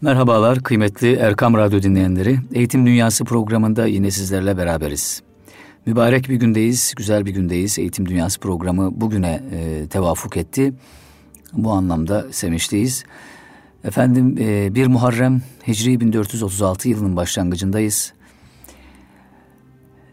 [0.00, 2.38] Merhabalar kıymetli Erkam Radyo dinleyenleri.
[2.52, 5.22] Eğitim Dünyası programında yine sizlerle beraberiz.
[5.86, 7.78] Mübarek bir gündeyiz, güzel bir gündeyiz.
[7.78, 10.74] Eğitim Dünyası programı bugüne e, tevafuk etti.
[11.52, 13.04] Bu anlamda sevinçliyiz.
[13.84, 18.12] Efendim e, 1 Muharrem Hicri 1436 yılının başlangıcındayız.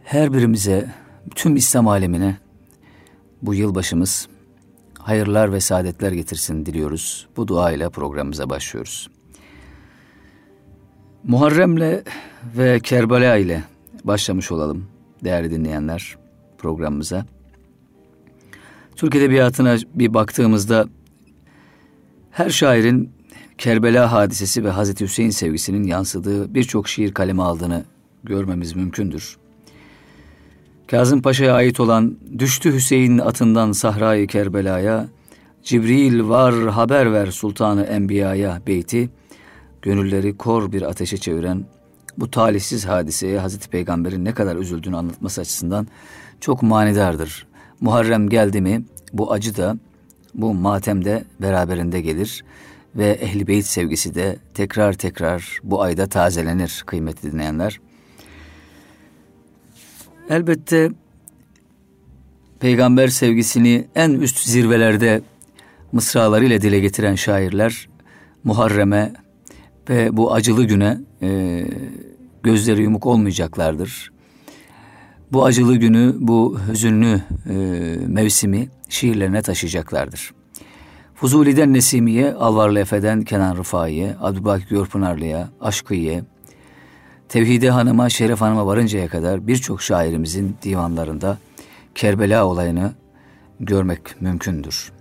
[0.03, 0.91] Her birimize,
[1.35, 2.37] tüm İslam alemine
[3.41, 4.27] bu yılbaşımız
[4.99, 7.27] hayırlar ve saadetler getirsin diliyoruz.
[7.37, 9.14] Bu dua ile programımıza başlıyoruz.
[11.27, 12.03] Muharrem'le
[12.57, 13.63] ve Kerbela ile
[14.03, 14.85] başlamış olalım
[15.23, 16.17] değerli dinleyenler
[16.57, 17.25] programımıza.
[18.95, 20.87] Türk Edebiyatı'na bir baktığımızda
[22.31, 23.11] her şairin
[23.57, 27.83] Kerbela hadisesi ve Hazreti Hüseyin sevgisinin yansıdığı birçok şiir kaleme aldığını
[28.23, 29.37] görmemiz mümkündür.
[30.87, 35.07] Kazım Paşa'ya ait olan Düştü Hüseyin atından Sahrayı Kerbela'ya,
[35.63, 39.09] Cibril var haber ver Sultanı Enbiya'ya beyti,
[39.85, 41.65] gönülleri kor bir ateşe çeviren
[42.17, 45.87] bu talihsiz hadiseye Hazreti Peygamber'in ne kadar üzüldüğünü anlatması açısından
[46.41, 47.47] çok manidardır.
[47.81, 49.77] Muharrem geldi mi bu acı da
[50.33, 52.43] bu matem de beraberinde gelir
[52.95, 57.79] ve ehli beyt sevgisi de tekrar tekrar bu ayda tazelenir kıymetli dinleyenler.
[60.29, 60.89] Elbette
[62.59, 65.21] peygamber sevgisini en üst zirvelerde
[65.91, 67.89] mısralarıyla dile getiren şairler
[68.43, 69.24] Muharrem'e
[69.89, 71.61] ve bu acılı güne e,
[72.43, 74.11] gözleri yumuk olmayacaklardır.
[75.31, 77.53] Bu acılı günü, bu hüzünlü e,
[78.07, 80.33] mevsimi şiirlerine taşıyacaklardır.
[81.15, 86.21] Fuzuli'den Nesimi'ye, Alvarlı Efe'den Kenan Rıfai'ye, Abdülbaki Gürpınarlı'ya, Aşkı'ya,
[87.29, 91.37] Tevhide Hanım'a, Şeref Hanım'a varıncaya kadar birçok şairimizin divanlarında
[91.95, 92.93] Kerbela olayını
[93.59, 94.94] görmek mümkündür.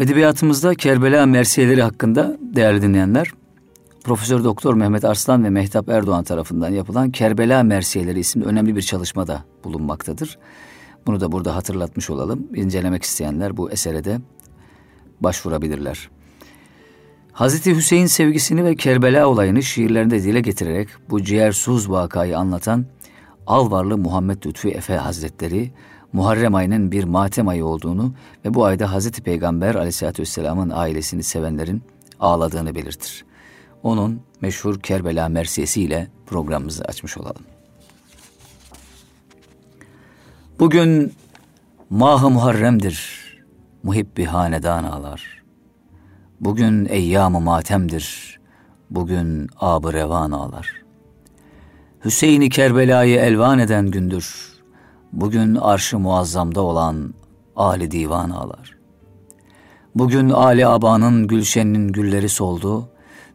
[0.00, 3.32] Edebiyatımızda Kerbela mersiyeleri hakkında değerli dinleyenler,
[4.04, 9.44] Profesör Doktor Mehmet Arslan ve Mehtap Erdoğan tarafından yapılan Kerbela Mersiyeleri isimli önemli bir çalışmada
[9.64, 10.38] bulunmaktadır.
[11.06, 12.46] Bunu da burada hatırlatmış olalım.
[12.54, 14.18] İncelemek isteyenler bu esere de
[15.20, 16.10] başvurabilirler.
[17.32, 22.86] Hazreti Hüseyin sevgisini ve Kerbela olayını şiirlerinde dile getirerek bu ciğersuz vakayı anlatan
[23.46, 25.70] Alvarlı Muhammed Lütfi Efe Hazretleri
[26.12, 28.12] Muharrem ayının bir matem ayı olduğunu
[28.44, 31.82] ve bu ayda Hazreti Peygamber aleyhissalatü vesselamın ailesini sevenlerin
[32.20, 33.24] ağladığını belirtir.
[33.82, 37.42] Onun meşhur Kerbela Mersiyesi ile programımızı açmış olalım.
[40.58, 41.12] Bugün
[41.90, 43.20] Mah-ı Muharrem'dir,
[43.82, 45.42] muhibbi hanedan ağlar.
[46.40, 48.38] Bugün eyyam-ı matemdir,
[48.90, 50.72] bugün ab-ı revan ağlar.
[52.04, 54.49] Hüseyin-i Kerbela'yı elvan eden gündür,
[55.12, 57.14] Bugün arşı muazzamda olan
[57.56, 58.76] Ali divan ağlar.
[59.94, 62.88] Bugün Ali Aba'nın gülşeninin gülleri soldu,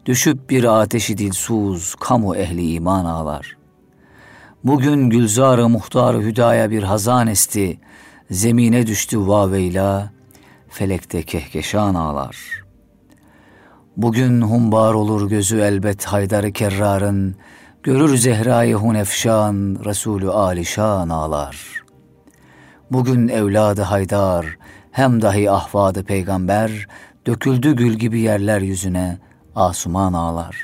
[0.06, 3.58] düşüp bir ateşi dilsuz kamu ehli iman ağlar.
[4.64, 7.80] Bugün gülzar-ı muhtar hüdaya bir hazan esti,
[8.32, 10.12] zemine düştü vaveyla,
[10.70, 12.38] felekte kehkeşan ağlar.
[13.98, 17.36] Bugün humbar olur gözü elbet Haydar-ı Kerrar'ın,
[17.86, 21.84] Görür Zehra'yı Hunefşan, Resulü Alişan ağlar.
[22.92, 24.58] Bugün evladı Haydar,
[24.92, 26.88] hem dahi ahvadı peygamber,
[27.28, 29.18] döküldü gül gibi yerler yüzüne,
[29.56, 30.58] asuman ağlar.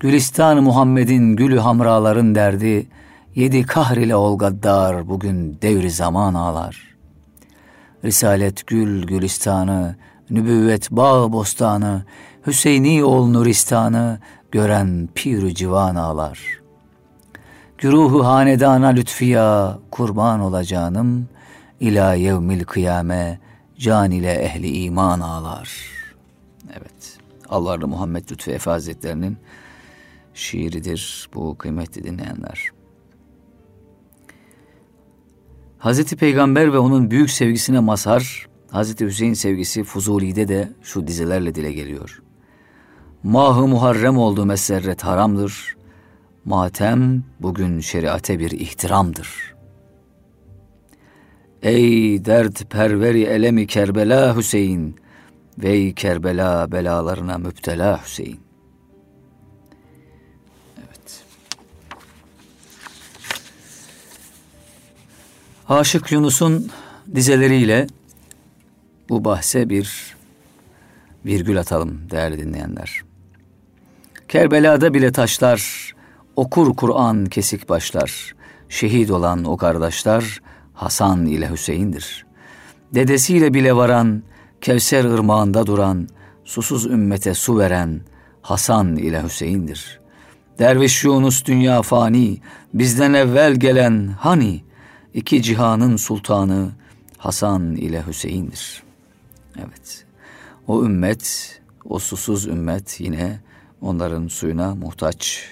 [0.00, 2.86] Gülistan Muhammed'in gülü hamraların derdi,
[3.34, 6.96] yedi kahr ile ol gaddar, bugün devri zaman ağlar.
[8.04, 9.96] Risalet gül gülistanı,
[10.30, 12.04] nübüvvet bağ bostanı,
[12.46, 14.18] Hüseyini ol nuristanı,
[14.52, 16.60] gören pir civan ağlar.
[17.78, 21.28] Güruhu hanedana lütfiya kurban olacağım,
[21.80, 23.40] ila yevmil kıyame
[23.78, 25.90] can ile ehli iman ağlar.
[26.70, 29.36] Evet, Allah'lı Muhammed Lütfi Efe Hazretlerinin
[30.34, 32.70] şiiridir bu kıymetli dinleyenler.
[35.78, 41.72] Hazreti Peygamber ve onun büyük sevgisine mazhar, Hazreti Hüseyin sevgisi Fuzuli'de de şu dizelerle dile
[41.72, 42.22] geliyor.
[43.22, 45.76] Mahı Muharrem oldu meserret haramdır.
[46.44, 49.54] Matem bugün şeriate bir ihtiramdır.
[51.62, 54.96] Ey dert perveri elemi Kerbela Hüseyin,
[55.58, 58.40] Vey Kerbela belalarına müptela Hüseyin.
[60.78, 61.24] Evet.
[65.68, 66.70] Aşık Yunus'un
[67.14, 67.86] dizeleriyle
[69.08, 70.16] bu bahse bir
[71.24, 73.07] virgül atalım değerli dinleyenler.
[74.28, 75.92] Kerbela'da bile taşlar,
[76.36, 78.34] okur Kur'an kesik başlar.
[78.68, 80.40] Şehit olan o kardeşler
[80.74, 82.26] Hasan ile Hüseyin'dir.
[82.94, 84.22] dedesiyle bile varan,
[84.60, 86.08] Kevser ırmağında duran,
[86.44, 88.00] susuz ümmete su veren
[88.42, 90.00] Hasan ile Hüseyin'dir.
[90.58, 92.38] Derviş Yunus dünya fani,
[92.74, 94.64] bizden evvel gelen hani,
[95.14, 96.70] iki cihanın sultanı
[97.18, 98.82] Hasan ile Hüseyin'dir.
[99.58, 100.06] Evet,
[100.66, 103.47] o ümmet, o susuz ümmet yine
[103.80, 105.48] onların suyuna muhtaç.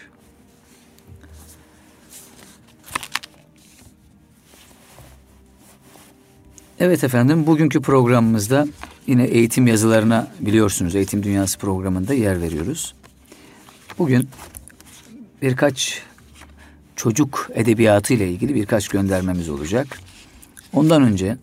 [6.80, 8.66] Evet efendim, bugünkü programımızda
[9.06, 12.94] yine eğitim yazılarına biliyorsunuz Eğitim Dünyası programında yer veriyoruz.
[13.98, 14.28] Bugün
[15.42, 16.02] birkaç
[16.96, 20.00] çocuk edebiyatı ile ilgili birkaç göndermemiz olacak.
[20.72, 21.36] Ondan önce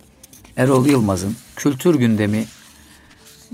[0.57, 2.45] Erol Yılmaz'ın Kültür Gündemi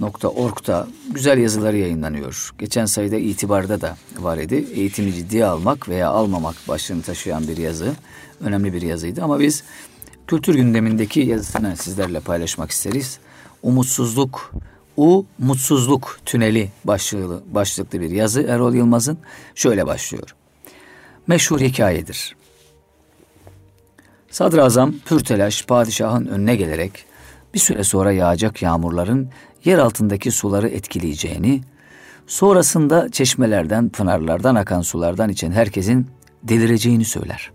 [0.02, 2.52] .org'da güzel yazıları yayınlanıyor.
[2.60, 4.66] Geçen sayıda itibarda da var idi.
[4.74, 7.94] Eğitimi ciddiye almak veya almamak başlığını taşıyan bir yazı.
[8.42, 9.64] Önemli bir yazıydı ama biz
[10.28, 13.20] kültür gündemindeki yazısını sizlerle paylaşmak isteriz.
[13.64, 14.54] Umutsuzluk,
[14.98, 19.18] U mutsuzluk tüneli başlıklı, başlıklı bir yazı Erol Yılmaz'ın
[19.56, 20.36] şöyle başlıyor.
[21.28, 22.36] Meşhur hikayedir.
[24.32, 27.06] Sadrazam pürtelaş padişahın önüne gelerek
[27.54, 29.30] bir süre sonra yağacak yağmurların
[29.66, 31.62] yer altındaki suları etkileyeceğini,
[32.28, 36.08] sonrasında çeşmelerden, pınarlardan akan sulardan içen herkesin
[36.44, 37.52] delireceğini söyler.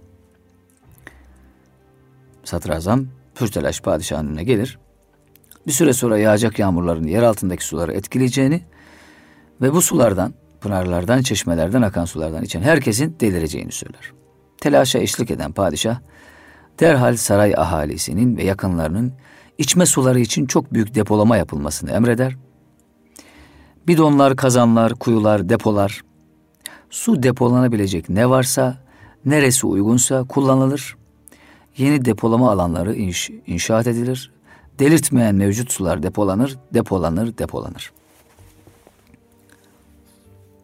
[2.44, 4.78] Sadrazam pürtelaş padişahın önüne gelir.
[5.66, 8.62] Bir süre sonra yağacak yağmurların yer altındaki suları etkileyeceğini
[9.60, 14.12] ve bu sulardan, pınarlardan, çeşmelerden akan sulardan içen herkesin delireceğini söyler.
[14.58, 16.00] Telaşa eşlik eden padişah
[16.80, 19.12] derhal saray ahalisinin ve yakınlarının
[19.58, 22.36] içme suları için çok büyük depolama yapılmasını emreder.
[23.88, 26.04] Bidonlar, kazanlar, kuyular, depolar,
[26.90, 28.78] su depolanabilecek ne varsa,
[29.24, 30.96] neresi uygunsa kullanılır.
[31.76, 34.32] Yeni depolama alanları inş, inşaat edilir.
[34.78, 37.92] Delirtmeyen mevcut sular depolanır, depolanır, depolanır.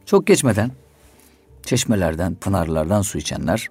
[0.07, 0.71] Çok geçmeden
[1.63, 3.69] çeşmelerden, pınarlardan su içenler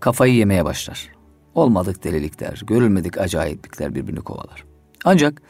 [0.00, 1.11] kafayı yemeye başlar.
[1.54, 4.64] Olmadık delilikler, görülmedik acayiplikler birbirini kovalar.
[5.04, 5.42] Ancak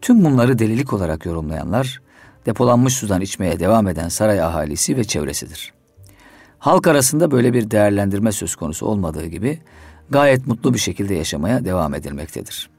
[0.00, 2.00] tüm bunları delilik olarak yorumlayanlar
[2.46, 5.72] depolanmış sudan içmeye devam eden saray ahalisi ve çevresidir.
[6.58, 9.58] Halk arasında böyle bir değerlendirme söz konusu olmadığı gibi
[10.10, 12.70] gayet mutlu bir şekilde yaşamaya devam edilmektedir.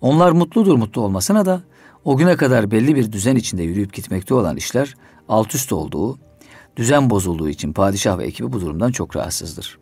[0.00, 1.62] Onlar mutludur mutlu olmasına da
[2.04, 4.94] o güne kadar belli bir düzen içinde yürüyüp gitmekte olan işler
[5.28, 6.18] alt üst olduğu,
[6.76, 9.78] düzen bozulduğu için padişah ve ekibi bu durumdan çok rahatsızdır.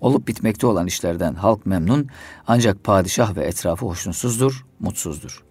[0.00, 2.08] Olup bitmekte olan işlerden halk memnun
[2.46, 5.44] ancak padişah ve etrafı hoşnutsuzdur, mutsuzdur.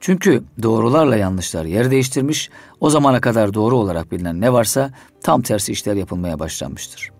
[0.00, 2.50] Çünkü doğrularla yanlışlar yer değiştirmiş,
[2.80, 4.90] o zamana kadar doğru olarak bilinen ne varsa
[5.22, 7.10] tam tersi işler yapılmaya başlanmıştır.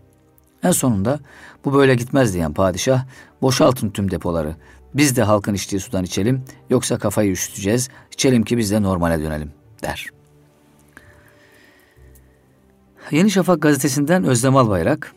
[0.62, 1.20] En sonunda
[1.64, 3.04] bu böyle gitmez diyen padişah
[3.42, 4.56] boşaltın tüm depoları.
[4.94, 7.88] Biz de halkın içtiği sudan içelim yoksa kafayı üşüteceğiz.
[8.12, 9.52] İçelim ki biz de normale dönelim
[9.82, 10.06] der.
[13.10, 15.14] Yeni Şafak gazetesinden Özlem Albayrak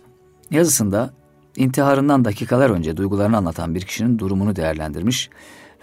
[0.52, 1.14] yazısında
[1.56, 5.30] intiharından dakikalar önce duygularını anlatan bir kişinin durumunu değerlendirmiş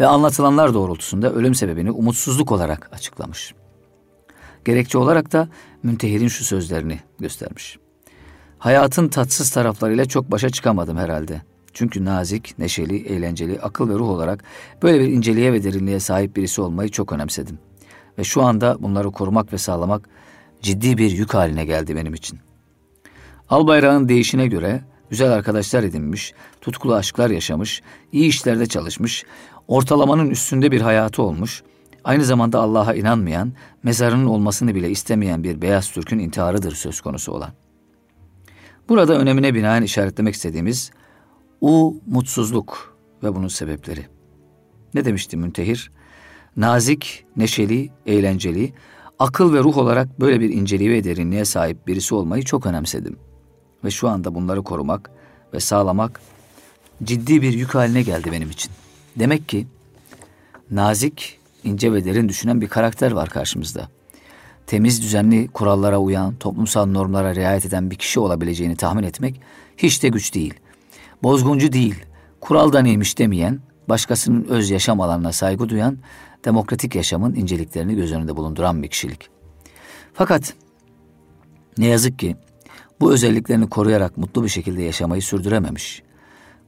[0.01, 3.55] ve anlatılanlar doğrultusunda ölüm sebebini umutsuzluk olarak açıklamış.
[4.65, 5.49] Gerekçe olarak da
[5.83, 7.79] müntehirin şu sözlerini göstermiş.
[8.59, 11.43] Hayatın tatsız taraflarıyla çok başa çıkamadım herhalde.
[11.73, 14.45] Çünkü nazik, neşeli, eğlenceli, akıl ve ruh olarak
[14.83, 17.59] böyle bir inceliğe ve derinliğe sahip birisi olmayı çok önemsedim.
[18.19, 20.09] Ve şu anda bunları korumak ve sağlamak
[20.63, 22.39] ciddi bir yük haline geldi benim için.
[23.49, 29.25] Albayrak'ın değişine göre güzel arkadaşlar edinmiş, tutkulu aşklar yaşamış, iyi işlerde çalışmış,
[29.69, 31.63] ortalamanın üstünde bir hayatı olmuş,
[32.05, 33.53] aynı zamanda Allah'a inanmayan,
[33.83, 37.51] mezarının olmasını bile istemeyen bir beyaz Türk'ün intiharıdır söz konusu olan.
[38.89, 40.91] Burada önemine binaen işaretlemek istediğimiz
[41.61, 44.07] U mutsuzluk ve bunun sebepleri.
[44.95, 45.91] Ne demişti Müntehir?
[46.57, 48.73] Nazik, neşeli, eğlenceli,
[49.19, 53.17] akıl ve ruh olarak böyle bir inceliğe ve derinliğe sahip birisi olmayı çok önemsedim.
[53.85, 55.11] Ve şu anda bunları korumak
[55.55, 56.21] ve sağlamak
[57.03, 58.73] ciddi bir yük haline geldi benim için.
[59.17, 59.67] Demek ki
[60.71, 63.89] nazik, ince ve derin düşünen bir karakter var karşımızda.
[64.67, 69.41] Temiz, düzenli kurallara uyan, toplumsal normlara riayet eden bir kişi olabileceğini tahmin etmek
[69.77, 70.55] hiç de güç değil.
[71.23, 72.05] Bozguncu değil,
[72.41, 75.99] kuraldan neymiş demeyen, başkasının öz yaşam alanına saygı duyan,
[76.45, 79.29] demokratik yaşamın inceliklerini göz önünde bulunduran bir kişilik.
[80.15, 80.55] Fakat
[81.79, 82.37] ne yazık ki
[83.01, 86.03] bu özelliklerini koruyarak mutlu bir şekilde yaşamayı sürdürememiş.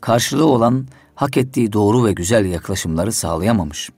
[0.01, 3.91] Karşılığı olan hak ettiği doğru ve güzel yaklaşımları sağlayamamış.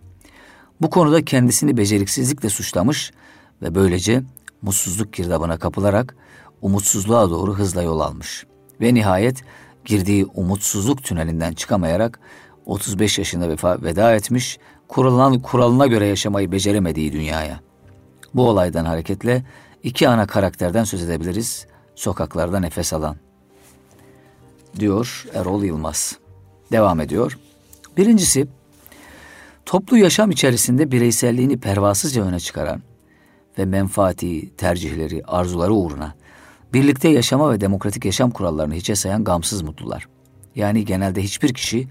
[0.81, 3.13] Bu konuda kendisini beceriksizlikle suçlamış
[3.63, 4.23] ve böylece
[4.63, 6.17] mutsuzluk girdabına kapılarak
[6.63, 8.47] umutsuzluğa doğru hızla yol almış.
[8.81, 9.43] Ve nihayet
[9.85, 12.21] girdiği umutsuzluk tünelinden çıkamayarak
[12.67, 14.59] 35 yaşında vefa, veda etmiş,
[14.89, 17.61] kurulan kuralına göre yaşamayı beceremediği dünyaya.
[18.35, 19.45] Bu olaydan hareketle
[19.83, 21.67] iki ana karakterden söz edebiliriz.
[22.03, 23.17] Sokaklarda nefes alan.
[24.79, 26.19] Diyor Erol Yılmaz.
[26.73, 27.39] Devam ediyor.
[27.97, 28.47] Birincisi,
[29.67, 32.83] toplu yaşam içerisinde bireyselliğini pervasızca öne çıkaran
[33.59, 36.15] ve menfaati, tercihleri, arzuları uğruna
[36.73, 40.09] birlikte yaşama ve demokratik yaşam kurallarını hiçe sayan gamsız mutlular.
[40.55, 41.89] Yani genelde hiçbir kişi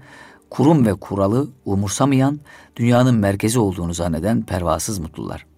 [0.50, 2.40] kurum ve kuralı umursamayan,
[2.76, 5.51] dünyanın merkezi olduğunu zanneden pervasız mutlular.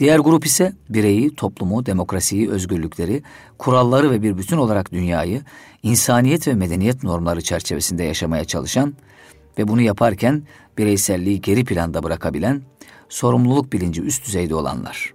[0.00, 3.22] Diğer grup ise bireyi, toplumu, demokrasiyi, özgürlükleri,
[3.58, 5.42] kuralları ve bir bütün olarak dünyayı
[5.82, 8.94] insaniyet ve medeniyet normları çerçevesinde yaşamaya çalışan
[9.58, 10.42] ve bunu yaparken
[10.78, 12.62] bireyselliği geri planda bırakabilen,
[13.08, 15.14] sorumluluk bilinci üst düzeyde olanlar.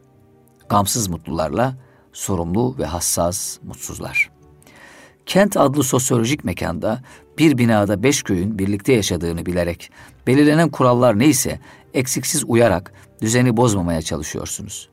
[0.70, 1.78] Gamsız mutlularla
[2.14, 4.30] sorumlu ve hassas mutsuzlar.
[5.26, 7.02] Kent adlı sosyolojik mekanda
[7.38, 9.92] bir binada beş köyün birlikte yaşadığını bilerek
[10.28, 11.60] belirlenen kurallar neyse
[11.96, 14.90] eksiksiz uyarak düzeni bozmamaya çalışıyorsunuz.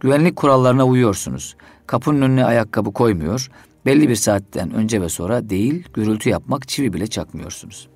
[0.00, 1.56] Güvenlik kurallarına uyuyorsunuz.
[1.86, 3.50] Kapının önüne ayakkabı koymuyor,
[3.86, 7.88] belli bir saatten önce ve sonra değil gürültü yapmak çivi bile çakmıyorsunuz.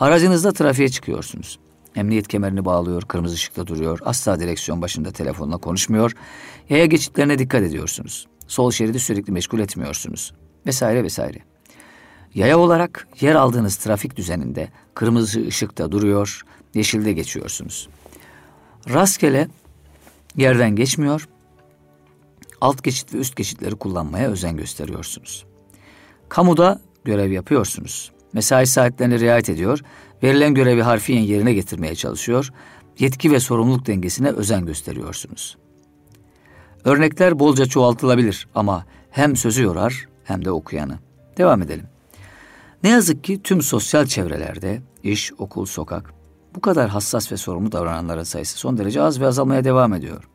[0.00, 1.58] Aracınızda trafiğe çıkıyorsunuz.
[1.96, 6.12] Emniyet kemerini bağlıyor, kırmızı ışıkta duruyor, asla direksiyon başında telefonla konuşmuyor.
[6.68, 8.26] Yaya geçitlerine dikkat ediyorsunuz.
[8.46, 10.32] Sol şeridi sürekli meşgul etmiyorsunuz.
[10.66, 11.38] Vesaire vesaire.
[12.34, 16.42] Yaya olarak yer aldığınız trafik düzeninde kırmızı ışıkta duruyor,
[16.74, 17.88] yeşilde geçiyorsunuz.
[18.88, 19.48] Rastgele
[20.36, 21.28] yerden geçmiyor,
[22.60, 25.46] alt geçit ve üst geçitleri kullanmaya özen gösteriyorsunuz.
[26.28, 28.12] Kamuda görev yapıyorsunuz.
[28.32, 29.80] Mesai saatlerine riayet ediyor,
[30.22, 32.52] verilen görevi harfiyen yerine getirmeye çalışıyor,
[32.98, 35.56] yetki ve sorumluluk dengesine özen gösteriyorsunuz.
[36.84, 40.98] Örnekler bolca çoğaltılabilir ama hem sözü yorar hem de okuyanı.
[41.38, 41.86] Devam edelim.
[42.82, 46.14] Ne yazık ki tüm sosyal çevrelerde, iş, okul, sokak,
[46.58, 50.28] bu kadar hassas ve sorumlu davrananların sayısı son derece az ve azalmaya devam ediyor.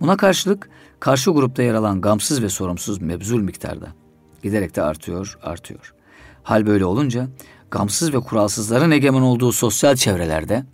[0.00, 3.86] Buna karşılık karşı grupta yer alan gamsız ve sorumsuz mebzul miktarda
[4.42, 5.94] giderek de artıyor, artıyor.
[6.42, 7.28] Hal böyle olunca
[7.70, 10.64] gamsız ve kuralsızların egemen olduğu sosyal çevrelerde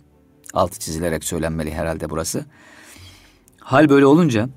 [0.53, 2.45] altı çizilerek söylenmeli herhalde burası.
[3.59, 4.49] Hal böyle olunca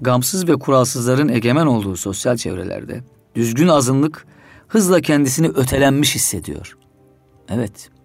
[0.00, 4.26] gamsız ve kuralsızların egemen olduğu sosyal çevrelerde düzgün azınlık
[4.68, 6.76] hızla kendisini ötelenmiş hissediyor.
[7.48, 7.95] Evet.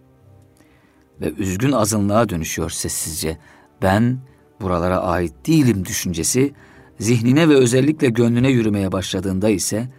[1.22, 3.38] Ve üzgün azınlığa dönüşüyor sessizce.
[3.82, 4.18] Ben
[4.62, 6.54] buralara ait değilim düşüncesi
[7.00, 9.90] zihnine ve özellikle gönlüne yürümeye başladığında ise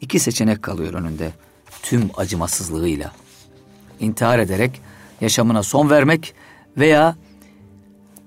[0.00, 1.32] iki seçenek kalıyor önünde
[1.82, 3.12] tüm acımasızlığıyla.
[4.00, 4.80] İntihar ederek
[5.20, 6.34] yaşamına son vermek
[6.76, 7.16] veya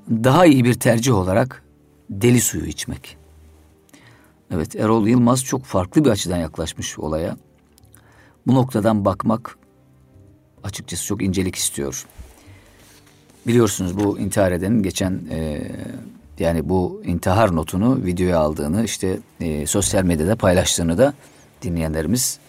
[0.10, 1.64] daha iyi bir tercih olarak
[2.10, 3.18] deli suyu içmek.
[4.52, 7.38] Evet Erol Yılmaz çok farklı bir açıdan yaklaşmış olaya.
[8.48, 9.58] Bu noktadan bakmak
[10.64, 12.06] açıkçası çok incelik istiyor.
[13.48, 15.62] Biliyorsunuz bu intihar edenin geçen e,
[16.40, 21.14] yani bu intihar notunu videoya aldığını işte e, sosyal medyada paylaştığını da
[21.62, 22.40] dinleyenlerimiz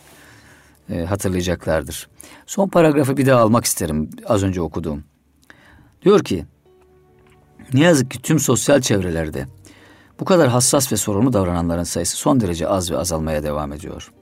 [0.91, 2.09] e, hatırlayacaklardır.
[2.47, 5.05] Son paragrafı bir daha almak isterim az önce okuduğum.
[6.03, 6.45] Diyor ki
[7.73, 9.47] ne yazık ki tüm sosyal çevrelerde
[10.21, 14.13] bu kadar hassas ve sorumlu davrananların sayısı son derece az ve azalmaya devam ediyor.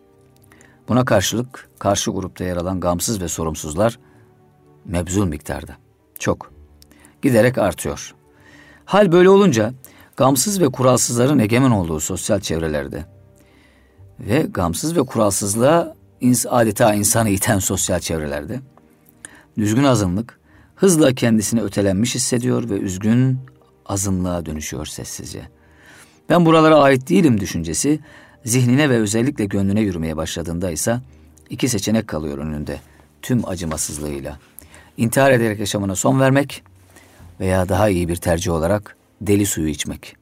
[0.89, 3.99] Buna karşılık karşı grupta yer alan gamsız ve sorumsuzlar
[4.85, 5.77] mebzul miktarda.
[6.19, 6.52] Çok.
[7.23, 8.15] Giderek artıyor.
[8.85, 9.73] Hal böyle olunca
[10.17, 13.05] gamsız ve kuralsızların egemen olduğu sosyal çevrelerde
[14.21, 15.95] ve gamsız ve kuralsızlığa
[16.49, 18.61] adeta insanı iten sosyal çevrelerde
[19.59, 20.39] düzgün azınlık
[20.77, 23.39] hızla kendisini ötelenmiş hissediyor ve üzgün
[23.87, 25.43] azınlığa dönüşüyor sessizce.
[26.29, 28.01] Ben buralara ait değilim düşüncesi
[28.45, 31.01] zihnine ve özellikle gönlüne yürümeye başladığında ise
[31.51, 32.81] iki seçenek kalıyor önünde
[33.23, 34.39] tüm acımasızlığıyla.
[34.97, 36.63] İntihar ederek yaşamına son vermek
[37.41, 40.17] veya daha iyi bir tercih olarak deli suyu içmek.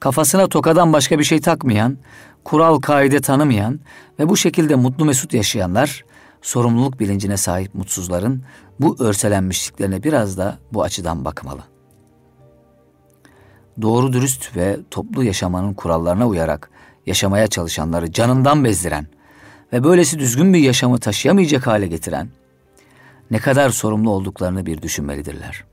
[0.00, 1.98] Kafasına tokadan başka bir şey takmayan,
[2.44, 3.80] kural kaide tanımayan
[4.18, 6.04] ve bu şekilde mutlu mesut yaşayanlar,
[6.42, 8.42] sorumluluk bilincine sahip mutsuzların
[8.80, 11.60] bu örselenmişliklerine biraz da bu açıdan bakmalı.
[13.82, 16.70] Doğru dürüst ve toplu yaşamanın kurallarına uyarak
[17.06, 19.06] yaşamaya çalışanları canından bezdiren
[19.72, 22.28] ve böylesi düzgün bir yaşamı taşıyamayacak hale getiren
[23.30, 25.64] ne kadar sorumlu olduklarını bir düşünmelidirler.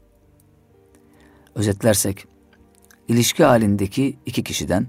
[1.56, 2.26] Özetlersek,
[3.08, 4.88] ilişki halindeki iki kişiden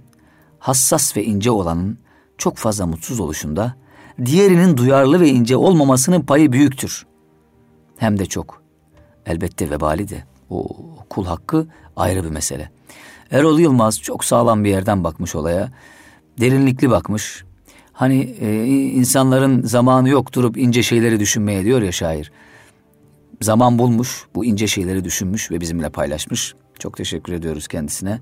[0.59, 1.99] hassas ve ince olanın
[2.39, 3.75] çok fazla mutsuz oluşunda
[4.25, 7.07] diğerinin duyarlı ve ince olmamasının payı büyüktür.
[7.97, 8.63] Hem de çok.
[9.27, 10.25] Elbette vebali de.
[10.51, 10.69] O
[11.09, 11.67] kul hakkı
[11.97, 12.71] ayrı bir mesele.
[13.31, 15.73] Erol Yılmaz çok sağlam bir yerden bakmış olaya.
[16.41, 17.45] Derinlikli bakmış.
[17.93, 22.33] Hani e, insanların zamanı yok durup ince şeyleri düşünmeye diyor ya şair.
[23.43, 26.55] Zaman bulmuş, bu ince şeyleri düşünmüş ve bizimle paylaşmış.
[26.79, 28.21] Çok teşekkür ediyoruz kendisine.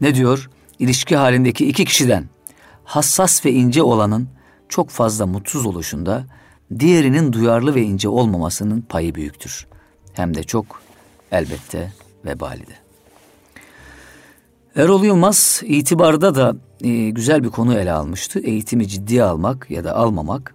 [0.00, 0.50] Ne diyor?
[0.78, 2.24] İlişki halindeki iki kişiden
[2.84, 4.28] hassas ve ince olanın
[4.68, 6.24] çok fazla mutsuz oluşunda
[6.78, 9.66] diğerinin duyarlı ve ince olmamasının payı büyüktür.
[10.12, 10.82] Hem de çok
[11.32, 11.92] elbette
[12.24, 12.74] vebalide.
[14.76, 18.40] Erol Yılmaz itibarda da e, güzel bir konu ele almıştı.
[18.40, 20.54] Eğitimi ciddiye almak ya da almamak.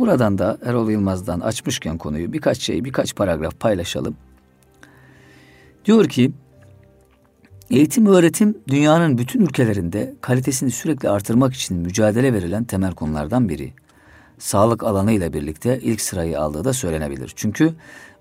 [0.00, 4.16] Buradan da Erol Yılmaz'dan açmışken konuyu birkaç şey, birkaç paragraf paylaşalım.
[5.84, 6.32] Diyor ki,
[7.70, 13.72] eğitim öğretim dünyanın bütün ülkelerinde kalitesini sürekli artırmak için mücadele verilen temel konulardan biri.
[14.38, 17.32] Sağlık alanı ile birlikte ilk sırayı aldığı da söylenebilir.
[17.36, 17.74] Çünkü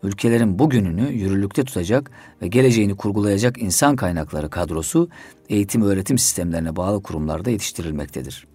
[0.04, 5.10] ülkelerin bugününü yürürlükte tutacak ve geleceğini kurgulayacak insan kaynakları kadrosu
[5.50, 8.48] eğitim öğretim sistemlerine bağlı kurumlarda yetiştirilmektedir.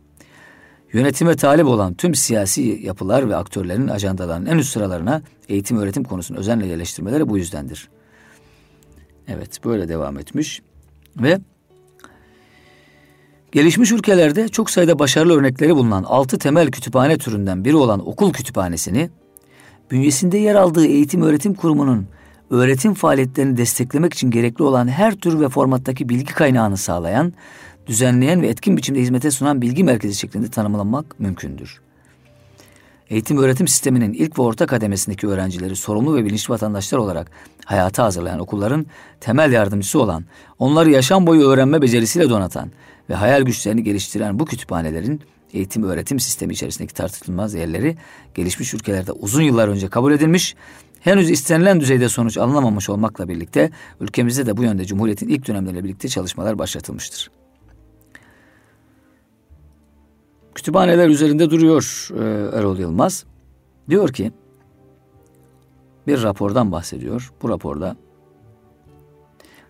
[0.94, 6.38] Yönetime talip olan tüm siyasi yapılar ve aktörlerin ajandalarının en üst sıralarına eğitim öğretim konusunu
[6.38, 7.88] özenle yerleştirmeleri bu yüzdendir.
[9.28, 10.62] Evet böyle devam etmiş
[11.16, 11.38] ve
[13.52, 19.10] gelişmiş ülkelerde çok sayıda başarılı örnekleri bulunan altı temel kütüphane türünden biri olan okul kütüphanesini
[19.90, 22.06] bünyesinde yer aldığı eğitim öğretim kurumunun
[22.54, 27.32] öğretim faaliyetlerini desteklemek için gerekli olan her tür ve formattaki bilgi kaynağını sağlayan,
[27.86, 31.80] düzenleyen ve etkin biçimde hizmete sunan bilgi merkezi şeklinde tanımlanmak mümkündür.
[33.10, 37.30] Eğitim öğretim sisteminin ilk ve orta kademesindeki öğrencileri sorumlu ve bilinçli vatandaşlar olarak
[37.64, 38.86] hayata hazırlayan okulların
[39.20, 40.24] temel yardımcısı olan,
[40.58, 42.70] onları yaşam boyu öğrenme becerisiyle donatan
[43.10, 45.20] ve hayal güçlerini geliştiren bu kütüphanelerin
[45.52, 47.96] eğitim öğretim sistemi içerisindeki tartışılmaz yerleri
[48.34, 50.54] gelişmiş ülkelerde uzun yıllar önce kabul edilmiş,
[51.04, 53.70] henüz istenilen düzeyde sonuç alınamamış olmakla birlikte
[54.00, 57.30] ülkemizde de bu yönde Cumhuriyet'in ilk dönemleriyle birlikte çalışmalar başlatılmıştır.
[60.54, 63.24] Kütüphaneler üzerinde duruyor e, Erol Yılmaz.
[63.88, 64.32] Diyor ki
[66.06, 67.32] bir rapordan bahsediyor.
[67.42, 67.96] Bu raporda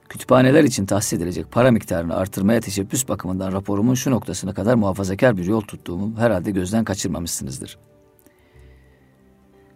[0.08, 5.44] kütüphaneler için tahsis edilecek para miktarını artırmaya teşebbüs bakımından raporumun şu noktasına kadar muhafazakar bir
[5.44, 7.78] yol tuttuğumu herhalde gözden kaçırmamışsınızdır.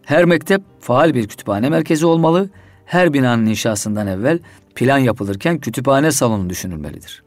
[0.09, 2.51] Her mektep faal bir kütüphane merkezi olmalı.
[2.85, 4.39] Her binanın inşasından evvel
[4.75, 7.23] plan yapılırken kütüphane salonu düşünülmelidir.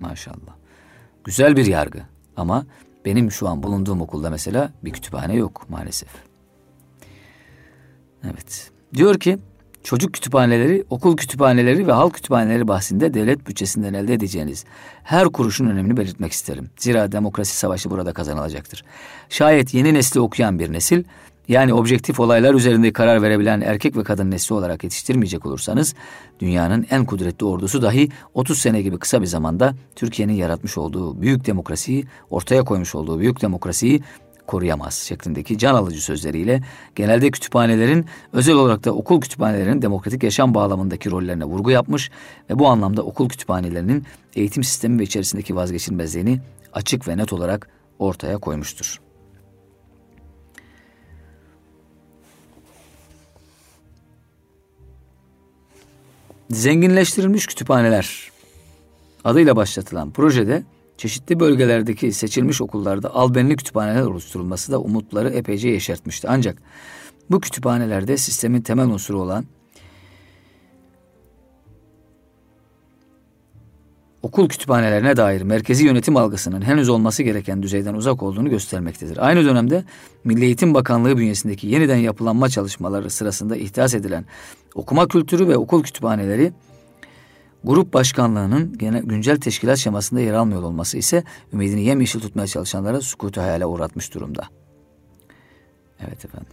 [0.00, 0.54] Maşallah.
[1.24, 2.02] Güzel bir yargı
[2.36, 2.66] ama
[3.04, 6.08] benim şu an bulunduğum okulda mesela bir kütüphane yok maalesef.
[8.24, 8.70] Evet.
[8.94, 9.38] Diyor ki
[9.82, 14.64] çocuk kütüphaneleri, okul kütüphaneleri ve halk kütüphaneleri bahsinde devlet bütçesinden elde edeceğiniz
[15.04, 16.70] her kuruşun önemini belirtmek isterim.
[16.76, 18.84] Zira demokrasi savaşı burada kazanılacaktır.
[19.28, 21.04] Şayet yeni nesli okuyan bir nesil
[21.48, 25.94] yani objektif olaylar üzerinde karar verebilen erkek ve kadın nesli olarak yetiştirmeyecek olursanız
[26.40, 31.46] dünyanın en kudretli ordusu dahi 30 sene gibi kısa bir zamanda Türkiye'nin yaratmış olduğu büyük
[31.46, 34.02] demokrasiyi, ortaya koymuş olduğu büyük demokrasiyi
[34.46, 36.62] koruyamaz şeklindeki can alıcı sözleriyle
[36.94, 42.10] genelde kütüphanelerin özel olarak da okul kütüphanelerinin demokratik yaşam bağlamındaki rollerine vurgu yapmış
[42.50, 44.04] ve bu anlamda okul kütüphanelerinin
[44.36, 46.40] eğitim sistemi ve içerisindeki vazgeçilmezliğini
[46.72, 49.11] açık ve net olarak ortaya koymuştur.
[56.52, 58.30] Zenginleştirilmiş kütüphaneler
[59.24, 60.62] adıyla başlatılan projede
[60.96, 66.28] çeşitli bölgelerdeki seçilmiş okullarda albenli kütüphaneler oluşturulması da umutları epeyce yeşertmişti.
[66.28, 66.62] Ancak
[67.30, 69.44] bu kütüphanelerde sistemin temel unsuru olan
[74.22, 79.26] okul kütüphanelerine dair merkezi yönetim algısının henüz olması gereken düzeyden uzak olduğunu göstermektedir.
[79.26, 79.84] Aynı dönemde
[80.24, 84.24] Milli Eğitim Bakanlığı bünyesindeki yeniden yapılanma çalışmaları sırasında ihdas edilen
[84.74, 86.52] okuma kültürü ve okul kütüphaneleri
[87.64, 93.40] grup başkanlığının gene güncel teşkilat şemasında yer almıyor olması ise ümidini yemyeşil tutmaya çalışanlara sukutu
[93.40, 94.48] hayale uğratmış durumda.
[96.00, 96.52] Evet efendim.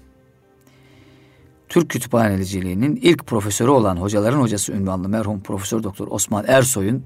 [1.70, 7.04] Türk kütüphaneliciliğinin ilk profesörü olan hocaların hocası ünvanlı merhum Profesör Doktor Osman Ersoy'un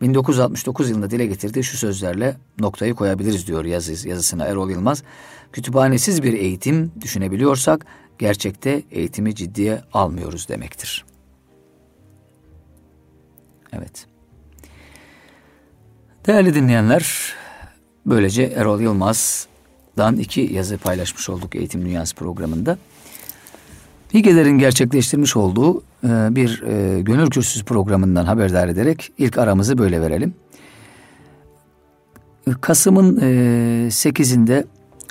[0.00, 5.02] 1969 yılında dile getirdiği şu sözlerle noktayı koyabiliriz diyor yazı, yazısına Erol Yılmaz.
[5.52, 7.86] Kütüphanesiz bir eğitim düşünebiliyorsak
[8.18, 11.04] gerçekte eğitimi ciddiye almıyoruz demektir.
[13.72, 14.06] Evet.
[16.26, 17.34] Değerli dinleyenler,
[18.06, 22.78] böylece Erol Yılmaz'dan iki yazı paylaşmış olduk Eğitim Dünyası programında.
[24.14, 30.34] Higeler'in gerçekleştirmiş olduğu bir e, gönül kürsüsü programından haberdar ederek ilk aramızı böyle verelim.
[32.60, 33.16] Kasım'ın
[33.88, 34.64] 8'inde e,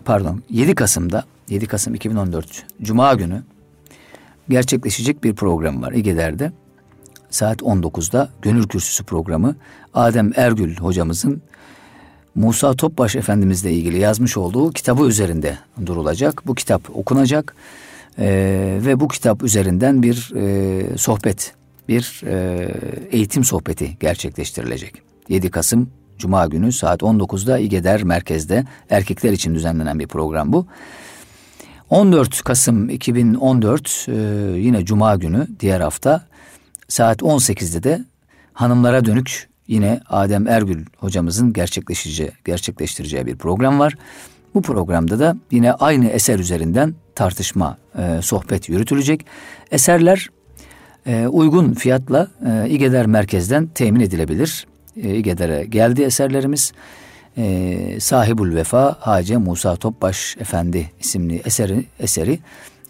[0.05, 3.43] pardon 7 Kasım'da 7 Kasım 2014 Cuma günü
[4.49, 6.51] gerçekleşecek bir program var İGEDER'de.
[7.29, 9.55] Saat 19'da Gönül Kürsüsü programı
[9.93, 11.41] Adem Ergül hocamızın
[12.35, 16.47] Musa Topbaş Efendimizle ilgili yazmış olduğu kitabı üzerinde durulacak.
[16.47, 17.55] Bu kitap okunacak
[18.19, 21.53] Ee, ve bu kitap üzerinden bir e, sohbet,
[21.87, 22.67] bir e,
[23.11, 25.01] eğitim sohbeti gerçekleştirilecek.
[25.29, 30.65] 7 Kasım Cuma günü saat 19'da İgeder Merkez'de erkekler için düzenlenen bir program bu.
[31.89, 34.11] 14 Kasım 2014 e,
[34.59, 36.27] yine Cuma günü diğer hafta
[36.87, 38.05] saat 18'de de
[38.53, 43.95] hanımlara dönük yine Adem Ergül hocamızın gerçekleştireceği, gerçekleştireceği bir program var.
[44.55, 49.25] Bu programda da yine aynı eser üzerinden tartışma, e, sohbet yürütülecek.
[49.71, 50.29] Eserler
[51.07, 54.67] e, uygun fiyatla e, İgeder Merkez'den temin edilebilir.
[55.03, 56.71] E, İgeder'e geldi eserlerimiz.
[57.37, 62.39] E, Sahibul Vefa Hacı Musa Topbaş Efendi isimli eseri, eseri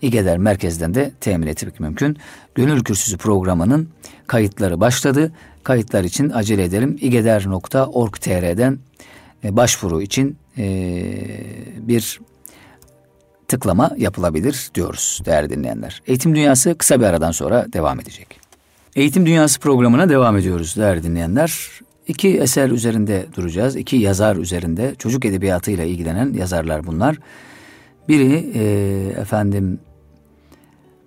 [0.01, 2.17] İgeder Merkez'den de temin etmek mümkün.
[2.55, 3.89] Gönül Kürsüsü programının
[4.27, 5.31] kayıtları başladı.
[5.63, 6.97] Kayıtlar için acele edelim.
[7.01, 8.79] igeder.org.tr'den
[9.43, 10.63] başvuru için e,
[11.77, 12.19] bir
[13.47, 16.01] tıklama yapılabilir diyoruz değerli dinleyenler.
[16.07, 18.39] Eğitim Dünyası kısa bir aradan sonra devam edecek.
[18.95, 21.69] Eğitim Dünyası programına devam ediyoruz değerli dinleyenler.
[22.07, 23.75] İki eser üzerinde duracağız.
[23.75, 27.17] İki yazar üzerinde çocuk edebiyatıyla ilgilenen yazarlar bunlar.
[28.07, 29.79] Biri e, efendim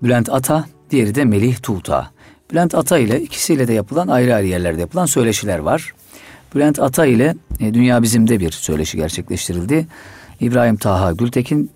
[0.02, 2.10] Bülent Ata, diğeri de Melih Tuğta.
[2.52, 5.94] Bülent Ata ile ikisiyle de yapılan ayrı ayrı yerlerde yapılan söyleşiler var.
[6.54, 9.86] Bülent Ata ile e, Dünya Bizim'de bir söyleşi gerçekleştirildi.
[10.40, 11.70] İbrahim Taha Gültekin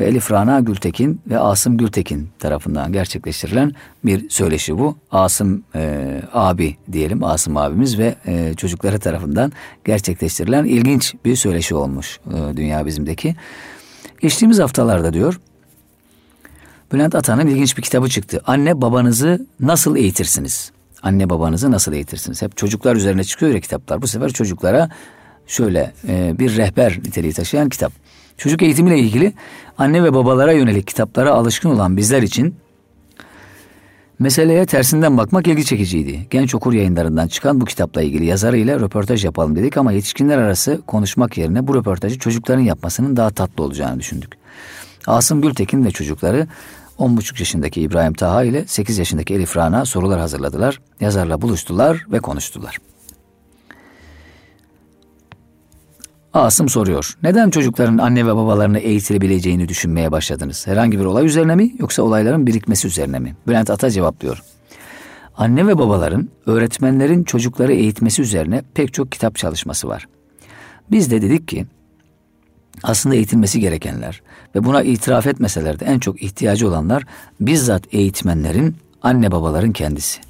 [0.00, 3.72] ve Elif Rana Gültekin ve Asım Gültekin tarafından gerçekleştirilen
[4.04, 4.96] bir söyleşi bu.
[5.10, 9.52] Asım e, abi diyelim, Asım abimiz ve e, çocukları tarafından
[9.84, 13.36] gerçekleştirilen ilginç bir söyleşi olmuş e, Dünya Bizim'deki.
[14.20, 15.40] Geçtiğimiz haftalarda diyor,
[16.92, 18.40] Bülent Atan'ın ilginç bir kitabı çıktı.
[18.46, 20.72] Anne babanızı nasıl eğitirsiniz?
[21.02, 22.42] Anne babanızı nasıl eğitirsiniz?
[22.42, 24.02] Hep çocuklar üzerine çıkıyor ya kitaplar.
[24.02, 24.88] Bu sefer çocuklara
[25.46, 27.92] şöyle e, bir rehber niteliği taşıyan kitap.
[28.36, 29.32] Çocuk eğitimiyle ilgili
[29.78, 32.54] anne ve babalara yönelik kitaplara alışkın olan bizler için
[34.18, 36.26] meseleye tersinden bakmak ilgi çekiciydi.
[36.30, 41.38] Genç okur yayınlarından çıkan bu kitapla ilgili yazarıyla röportaj yapalım dedik ama yetişkinler arası konuşmak
[41.38, 44.32] yerine bu röportajı çocukların yapmasının daha tatlı olacağını düşündük.
[45.06, 46.46] Asım Gültekin ve çocukları
[47.02, 50.80] 10,5 yaşındaki İbrahim Taha ile 8 yaşındaki Elif Rana sorular hazırladılar.
[51.00, 52.78] Yazarla buluştular ve konuştular.
[56.32, 57.16] Asım soruyor.
[57.22, 60.66] Neden çocukların anne ve babalarını eğitilebileceğini düşünmeye başladınız?
[60.66, 63.36] Herhangi bir olay üzerine mi yoksa olayların birikmesi üzerine mi?
[63.48, 64.42] Bülent Ata cevaplıyor.
[65.36, 70.08] Anne ve babaların öğretmenlerin çocukları eğitmesi üzerine pek çok kitap çalışması var.
[70.90, 71.66] Biz de dedik ki
[72.82, 74.22] aslında eğitilmesi gerekenler
[74.54, 77.04] ve buna itiraf etmeseler de en çok ihtiyacı olanlar
[77.40, 80.20] bizzat eğitmenlerin, anne babaların kendisi.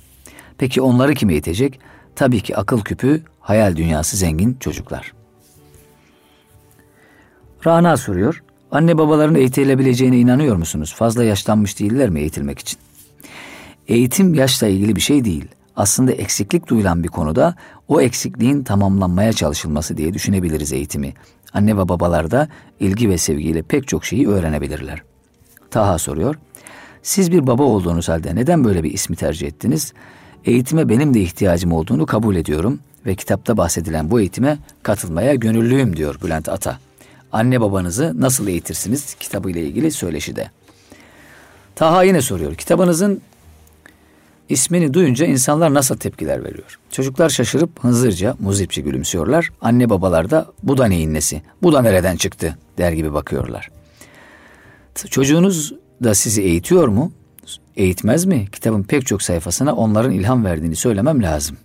[0.59, 1.81] Peki onları kim eğitecek?
[2.17, 5.13] Tabii ki akıl küpü, hayal dünyası zengin çocuklar.
[7.67, 8.43] Rana soruyor.
[8.71, 10.95] Anne babaların eğitilebileceğine inanıyor musunuz?
[10.97, 12.79] Fazla yaşlanmış değiller mi eğitilmek için?
[13.89, 15.45] Eğitim yaşla ilgili bir şey değil.
[15.77, 17.55] Aslında eksiklik duyulan bir konuda
[17.89, 21.15] o eksikliğin tamamlanmaya çalışılması diye düşünebiliriz eğitimi
[21.55, 22.49] anne ve babalarda
[22.81, 25.03] ilgi ve sevgiyle pek çok şeyi öğrenebilirler.
[25.71, 26.35] Taha soruyor.
[27.03, 29.93] Siz bir baba olduğunuz halde neden böyle bir ismi tercih ettiniz?
[30.45, 36.19] Eğitime benim de ihtiyacım olduğunu kabul ediyorum ve kitapta bahsedilen bu eğitime katılmaya gönüllüyüm diyor
[36.25, 36.79] Bülent Ata.
[37.33, 40.51] Anne babanızı nasıl eğitirsiniz kitabıyla ilgili söyleşide.
[41.75, 42.55] Taha yine soruyor.
[42.55, 43.21] Kitabınızın
[44.49, 46.79] İsmini duyunca insanlar nasıl tepkiler veriyor?
[46.91, 49.51] Çocuklar şaşırıp hızırca muzipçe gülümsüyorlar.
[49.61, 51.43] Anne babalar da bu da neyin nesi?
[51.63, 52.59] Bu da nereden çıktı?
[52.79, 53.71] der gibi bakıyorlar.
[55.11, 57.13] Çocuğunuz da sizi eğitiyor mu?
[57.77, 58.47] Eğitmez mi?
[58.53, 61.57] Kitabın pek çok sayfasına onların ilham verdiğini söylemem lazım.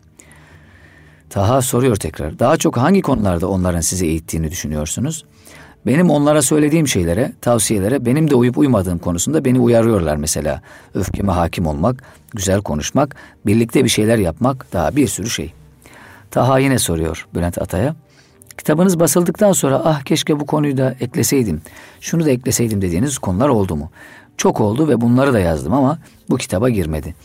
[1.29, 2.39] Taha soruyor tekrar.
[2.39, 5.25] Daha çok hangi konularda onların sizi eğittiğini düşünüyorsunuz?
[5.85, 10.61] Benim onlara söylediğim şeylere, tavsiyelere benim de uyup uymadığım konusunda beni uyarıyorlar mesela.
[10.93, 15.53] Öfkeme hakim olmak, güzel konuşmak, birlikte bir şeyler yapmak, daha bir sürü şey.
[16.31, 17.95] Taha yine soruyor Bülent Atay'a.
[18.57, 21.61] Kitabınız basıldıktan sonra ah keşke bu konuyu da ekleseydim,
[22.01, 23.91] şunu da ekleseydim dediğiniz konular oldu mu?
[24.37, 27.15] Çok oldu ve bunları da yazdım ama bu kitaba girmedi.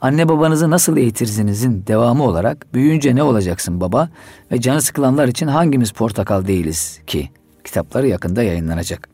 [0.00, 4.08] Anne babanızı nasıl eğitirsinizin devamı olarak büyüyünce ne olacaksın baba
[4.52, 7.30] ve canı sıkılanlar için hangimiz portakal değiliz ki
[7.64, 9.08] kitapları yakında yayınlanacak.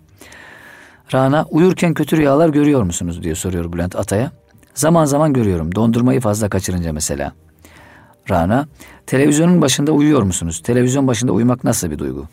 [1.15, 4.33] Rana uyurken kötü rüyalar görüyor musunuz diye soruyor Bülent Atay'a.
[4.75, 7.33] Zaman zaman görüyorum dondurmayı fazla kaçırınca mesela.
[8.31, 8.69] Rana
[9.07, 10.63] televizyonun başında uyuyor musunuz?
[10.65, 12.27] Televizyon başında uyumak nasıl bir duygu?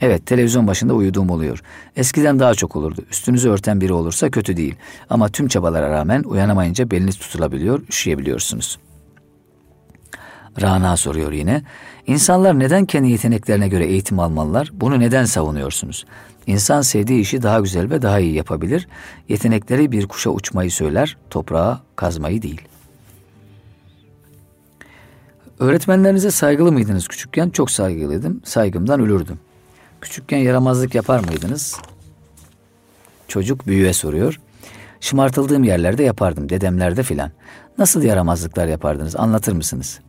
[0.00, 1.62] Evet televizyon başında uyuduğum oluyor.
[1.96, 3.02] Eskiden daha çok olurdu.
[3.10, 4.74] Üstünüzü örten biri olursa kötü değil.
[5.10, 8.78] Ama tüm çabalara rağmen uyanamayınca beliniz tutulabiliyor, üşüyebiliyorsunuz.
[10.60, 11.62] Rana soruyor yine.
[12.10, 14.70] İnsanlar neden kendi yeteneklerine göre eğitim almalılar?
[14.72, 16.04] Bunu neden savunuyorsunuz?
[16.46, 18.88] İnsan sevdiği işi daha güzel ve daha iyi yapabilir.
[19.28, 22.60] Yetenekleri bir kuşa uçmayı söyler, toprağa kazmayı değil.
[25.58, 27.50] Öğretmenlerinize saygılı mıydınız küçükken?
[27.50, 28.40] Çok saygılıydım.
[28.44, 29.38] Saygımdan ölürdüm.
[30.00, 31.76] Küçükken yaramazlık yapar mıydınız?
[33.28, 34.40] Çocuk büyüğe soruyor.
[35.00, 37.30] Şımartıldığım yerlerde yapardım, dedemlerde filan.
[37.78, 40.00] Nasıl yaramazlıklar yapardınız anlatır mısınız?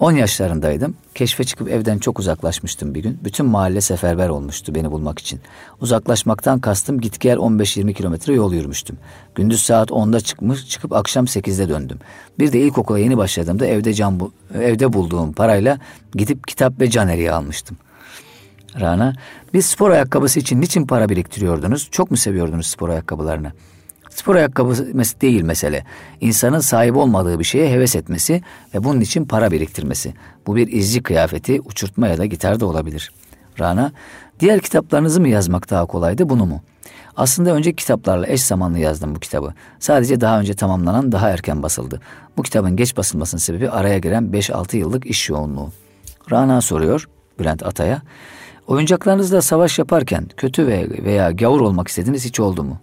[0.00, 0.94] 10 yaşlarındaydım.
[1.14, 3.18] Keşfe çıkıp evden çok uzaklaşmıştım bir gün.
[3.24, 5.40] Bütün mahalle seferber olmuştu beni bulmak için.
[5.80, 8.98] Uzaklaşmaktan kastım git gel 15-20 kilometre yol yürümüştüm.
[9.34, 11.98] Gündüz saat 10'da çıkmış, çıkıp akşam 8'de döndüm.
[12.38, 15.78] Bir de ilkokula yeni başladığımda evde can bu, evde bulduğum parayla
[16.14, 17.76] gidip kitap ve can eriği almıştım.
[18.80, 19.14] Rana,
[19.54, 21.88] bir spor ayakkabısı için niçin para biriktiriyordunuz?
[21.90, 23.52] Çok mu seviyordunuz spor ayakkabılarını?
[24.14, 25.84] Spor ayakkabısı değil mesele.
[26.20, 28.42] İnsanın sahip olmadığı bir şeye heves etmesi
[28.74, 30.14] ve bunun için para biriktirmesi.
[30.46, 33.12] Bu bir izci kıyafeti, uçurtma ya da gitar da olabilir.
[33.60, 33.92] Rana,
[34.40, 36.62] diğer kitaplarınızı mı yazmak daha kolaydı bunu mu?
[37.16, 39.54] Aslında önceki kitaplarla eş zamanlı yazdım bu kitabı.
[39.78, 42.00] Sadece daha önce tamamlanan daha erken basıldı.
[42.36, 45.72] Bu kitabın geç basılmasının sebebi araya giren 5-6 yıllık iş yoğunluğu.
[46.30, 48.02] Rana soruyor Bülent Atay'a.
[48.66, 50.66] Oyuncaklarınızla savaş yaparken kötü
[51.04, 52.78] veya gavur olmak istediğiniz hiç oldu mu?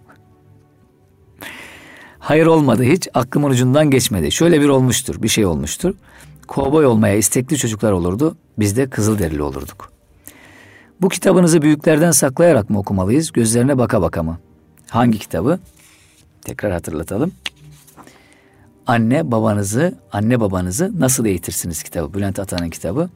[2.22, 3.08] Hayır olmadı hiç.
[3.14, 4.32] Aklımın ucundan geçmedi.
[4.32, 5.94] Şöyle bir olmuştur, bir şey olmuştur.
[6.48, 8.36] Kovboy olmaya istekli çocuklar olurdu.
[8.58, 9.92] Biz de Kızılderili olurduk.
[11.00, 13.32] Bu kitabınızı büyüklerden saklayarak mı okumalıyız?
[13.32, 14.38] Gözlerine baka baka mı?
[14.90, 15.58] Hangi kitabı?
[16.44, 17.32] Tekrar hatırlatalım.
[18.86, 22.14] Anne babanızı, anne babanızı nasıl eğitirsiniz kitabı.
[22.14, 23.08] Bülent Atan'ın kitabı.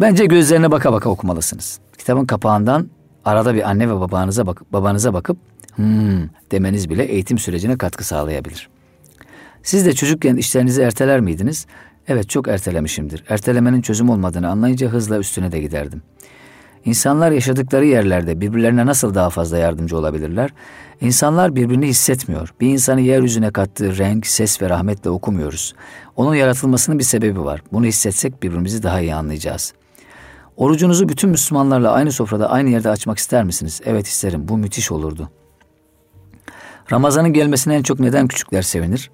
[0.00, 1.78] Bence gözlerine baka baka okumalısınız.
[1.98, 2.90] Kitabın kapağından
[3.24, 5.36] arada bir anne ve babanıza bakıp babanıza bakıp
[5.76, 8.68] hmm demeniz bile eğitim sürecine katkı sağlayabilir.
[9.62, 11.66] Siz de çocukken işlerinizi erteler miydiniz?
[12.08, 13.24] Evet çok ertelemişimdir.
[13.28, 16.02] Ertelemenin çözüm olmadığını anlayınca hızla üstüne de giderdim.
[16.84, 20.50] İnsanlar yaşadıkları yerlerde birbirlerine nasıl daha fazla yardımcı olabilirler?
[21.00, 22.54] İnsanlar birbirini hissetmiyor.
[22.60, 25.74] Bir insanı yeryüzüne kattığı renk, ses ve rahmetle okumuyoruz.
[26.16, 27.62] Onun yaratılmasının bir sebebi var.
[27.72, 29.72] Bunu hissetsek birbirimizi daha iyi anlayacağız.
[30.56, 33.80] Orucunuzu bütün Müslümanlarla aynı sofrada aynı yerde açmak ister misiniz?
[33.84, 34.48] Evet isterim.
[34.48, 35.30] Bu müthiş olurdu.
[36.92, 39.10] Ramazan'ın gelmesine en çok neden küçükler sevinir?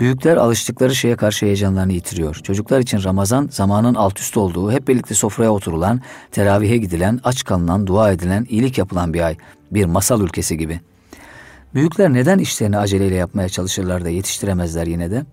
[0.00, 2.34] Büyükler alıştıkları şeye karşı heyecanlarını yitiriyor.
[2.34, 6.00] Çocuklar için Ramazan zamanın alt üst olduğu, hep birlikte sofraya oturulan,
[6.32, 9.36] teravihe gidilen, aç kalınan, dua edilen, iyilik yapılan bir ay.
[9.70, 10.80] Bir masal ülkesi gibi.
[11.74, 15.24] Büyükler neden işlerini aceleyle yapmaya çalışırlar da yetiştiremezler yine de?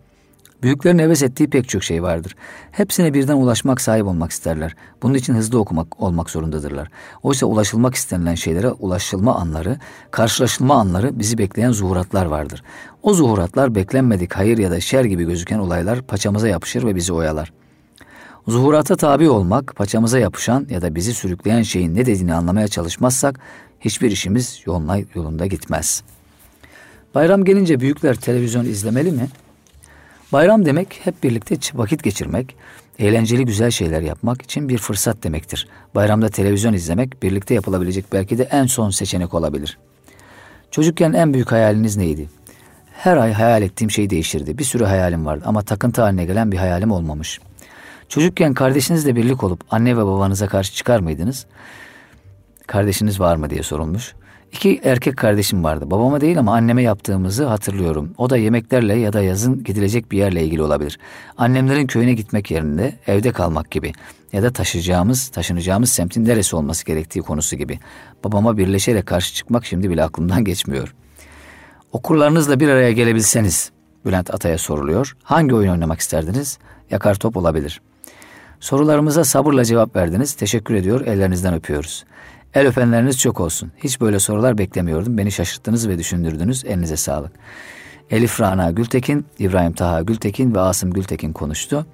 [0.64, 2.36] Büyüklerin heves ettiği pek çok şey vardır.
[2.72, 4.76] Hepsine birden ulaşmak, sahip olmak isterler.
[5.04, 6.88] Bunun için hızlı okumak olmak zorundadırlar.
[7.24, 9.78] Oysa ulaşılmak istenilen şeylere ulaşılma anları,
[10.12, 12.64] karşılaşılma anları bizi bekleyen zuhuratlar vardır.
[13.04, 17.54] O zuhuratlar beklenmedik hayır ya da şer gibi gözüken olaylar paçamıza yapışır ve bizi oyalar.
[18.48, 23.40] Zuhurata tabi olmak, paçamıza yapışan ya da bizi sürükleyen şeyin ne dediğini anlamaya çalışmazsak
[23.80, 26.04] hiçbir işimiz yoluna, yolunda gitmez.
[27.16, 29.28] Bayram gelince büyükler televizyon izlemeli mi?
[30.32, 32.56] Bayram demek hep birlikte vakit geçirmek,
[33.00, 35.68] eğlenceli güzel şeyler yapmak için bir fırsat demektir.
[35.96, 39.78] Bayramda televizyon izlemek birlikte yapılabilecek belki de en son seçenek olabilir.
[40.72, 42.30] Çocukken en büyük hayaliniz neydi?
[42.94, 44.58] Her ay hayal ettiğim şey değişirdi.
[44.58, 47.40] Bir sürü hayalim vardı ama takıntı haline gelen bir hayalim olmamış.
[48.10, 51.46] Çocukken kardeşinizle birlik olup anne ve babanıza karşı çıkar mıydınız?
[52.68, 54.14] Kardeşiniz var mı diye sorulmuş.
[54.52, 55.92] İki erkek kardeşim vardı.
[55.92, 58.14] Babama değil ama anneme yaptığımızı hatırlıyorum.
[58.18, 61.00] O da yemeklerle ya da yazın gidilecek bir yerle ilgili olabilir.
[61.38, 63.94] Annemlerin köyüne gitmek yerine evde kalmak gibi
[64.34, 67.80] ya da taşıyacağımız, taşınacağımız semtin neresi olması gerektiği konusu gibi.
[68.24, 70.94] Babama birleşerek karşı çıkmak şimdi bile aklımdan geçmiyor.
[71.92, 73.72] Okurlarınızla bir araya gelebilseniz
[74.06, 75.16] Bülent Atay'a soruluyor.
[75.24, 76.58] Hangi oyun oynamak isterdiniz?
[76.92, 77.82] Yakar top olabilir.
[78.60, 80.34] Sorularımıza sabırla cevap verdiniz.
[80.34, 81.02] Teşekkür ediyor.
[81.06, 82.06] Ellerinizden öpüyoruz.
[82.54, 83.72] El öpenleriniz çok olsun.
[83.84, 85.18] Hiç böyle sorular beklemiyordum.
[85.18, 86.66] Beni şaşırttınız ve düşündürdünüz.
[86.66, 87.32] Elinize sağlık.
[88.10, 91.86] Elif Rana Gültekin, İbrahim Taha Gültekin ve Asım Gültekin konuştu.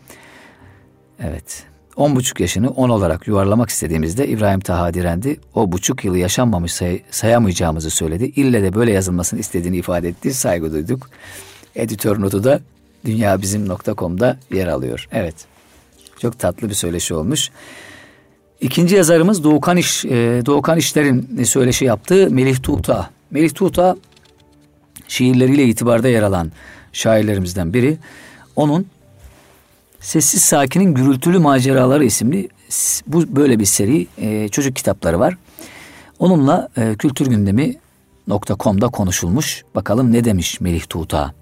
[1.19, 1.63] Evet.
[1.95, 5.39] On buçuk yaşını on olarak yuvarlamak istediğimizde İbrahim Taha direndi.
[5.55, 8.23] O buçuk yılı yaşanmamış say- sayamayacağımızı söyledi.
[8.25, 10.33] İlle de böyle yazılmasını istediğini ifade etti.
[10.33, 11.09] Saygı duyduk.
[11.75, 12.59] Editör notu da
[13.05, 15.07] dünyabizim.com'da yer alıyor.
[15.11, 15.35] Evet.
[16.19, 17.51] Çok tatlı bir söyleşi olmuş.
[18.61, 23.09] İkinci yazarımız Doğukan İş, e, Doğukan İşler'in söyleşi yaptığı Melih Tuğta.
[23.31, 23.97] Melih Tuğta
[25.07, 26.51] şiirleriyle itibarda yer alan
[26.93, 27.97] şairlerimizden biri.
[28.55, 28.87] Onun
[29.99, 32.49] Sessiz Sakin'in Gürültülü Maceraları isimli
[33.07, 35.37] bu böyle bir seri e, çocuk kitapları var.
[36.19, 39.63] Onunla e, kültür gündemi.com'da konuşulmuş.
[39.75, 41.33] Bakalım ne demiş Melih Tuğta.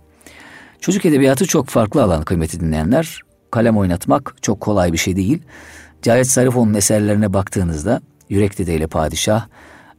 [0.81, 3.21] Çocuk edebiyatı çok farklı alan kıymeti dinleyenler.
[3.51, 5.41] kalem oynatmak çok kolay bir şey değil.
[6.05, 9.47] Cahit Zarifoğlu'nun eserlerine baktığınızda Yürek Dedeyle Padişah,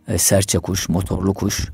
[0.09, 1.69] e, Serçe Kuş, Motorlu Kuş,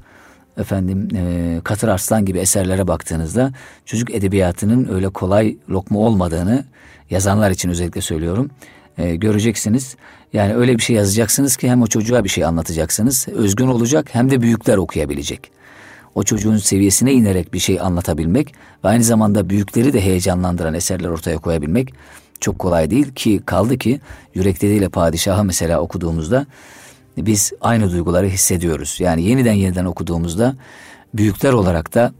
[0.58, 3.52] efendim e, Katır Arslan gibi eserlere baktığınızda
[3.86, 6.64] çocuk edebiyatının öyle kolay lokma olmadığını
[7.10, 8.50] yazanlar için özellikle söylüyorum.
[8.98, 9.96] E, göreceksiniz.
[10.32, 13.28] Yani öyle bir şey yazacaksınız ki hem o çocuğa bir şey anlatacaksınız.
[13.28, 15.50] Özgün olacak hem de büyükler okuyabilecek.
[16.14, 21.38] O çocuğun seviyesine inerek bir şey anlatabilmek ve aynı zamanda büyükleri de heyecanlandıran eserler ortaya
[21.38, 21.94] koyabilmek
[22.42, 24.00] çok kolay değil ki kaldı ki
[24.34, 26.46] Yürek Dede ile Padişah'ı mesela okuduğumuzda
[27.16, 28.96] biz aynı duyguları hissediyoruz.
[29.00, 30.54] Yani yeniden yeniden okuduğumuzda
[31.14, 32.12] büyükler olarak da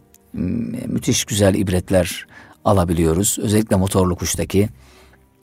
[0.87, 2.27] müthiş güzel ibretler
[2.65, 3.39] alabiliyoruz.
[3.43, 4.69] Özellikle motorlu kuştaki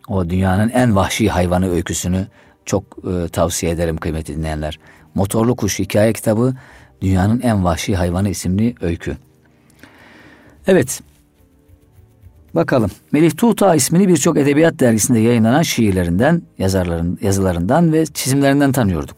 [0.07, 2.27] o dünyanın en vahşi hayvanı öyküsünü
[2.65, 4.79] çok e, tavsiye ederim kıymetli dinleyenler.
[5.15, 6.55] Motorlu Kuş hikaye kitabı
[7.01, 9.17] Dünyanın En Vahşi Hayvanı isimli öykü.
[10.67, 11.01] Evet.
[12.55, 12.91] Bakalım.
[13.12, 19.17] Melih Tuğta ismini birçok edebiyat dergisinde yayınlanan şiirlerinden, yazarların, yazılarından ve çizimlerinden tanıyorduk.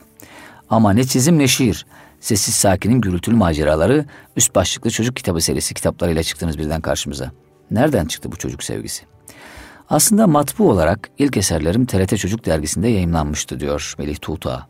[0.69, 1.85] Ama ne çizim ne şiir.
[2.19, 7.31] Sessiz Sakin'in gürültülü maceraları, üst başlıklı çocuk kitabı serisi kitaplarıyla çıktınız birden karşımıza.
[7.71, 9.03] Nereden çıktı bu çocuk sevgisi?
[9.89, 14.67] Aslında matbu olarak ilk eserlerim TRT Çocuk Dergisi'nde yayınlanmıştı diyor Melih Tuğta.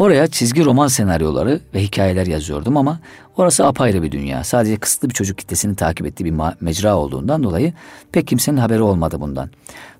[0.00, 3.00] Oraya çizgi roman senaryoları ve hikayeler yazıyordum ama
[3.36, 4.44] orası apayrı bir dünya.
[4.44, 7.72] Sadece kısıtlı bir çocuk kitlesini takip ettiği bir mecra olduğundan dolayı
[8.12, 9.50] pek kimsenin haberi olmadı bundan.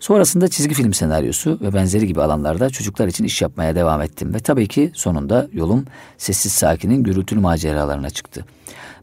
[0.00, 4.38] Sonrasında çizgi film senaryosu ve benzeri gibi alanlarda çocuklar için iş yapmaya devam ettim ve
[4.38, 5.84] tabii ki sonunda yolum
[6.18, 8.44] sessiz sakinin gürültülü maceralarına çıktı.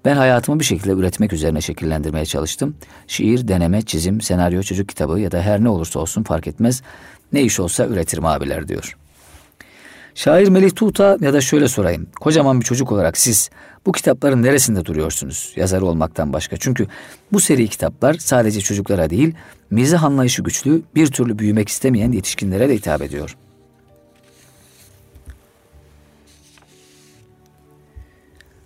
[0.05, 2.75] Ben hayatımı bir şekilde üretmek üzerine şekillendirmeye çalıştım.
[3.07, 6.81] Şiir, deneme, çizim, senaryo, çocuk kitabı ya da her ne olursa olsun fark etmez.
[7.33, 8.97] Ne iş olsa üretirim abiler diyor.
[10.17, 12.07] Şair Melih Tuğta ya da şöyle sorayım.
[12.19, 13.49] Kocaman bir çocuk olarak siz
[13.85, 16.57] bu kitapların neresinde duruyorsunuz yazarı olmaktan başka?
[16.57, 16.87] Çünkü
[17.31, 19.33] bu seri kitaplar sadece çocuklara değil,
[19.69, 23.37] mizah anlayışı güçlü, bir türlü büyümek istemeyen yetişkinlere de hitap ediyor.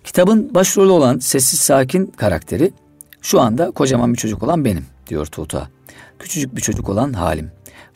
[0.04, 2.72] Kitabın başrolü olan sessiz sakin karakteri
[3.22, 5.68] şu anda kocaman bir çocuk olan benim diyor Tuğta.
[6.18, 7.50] Küçücük bir çocuk olan halim.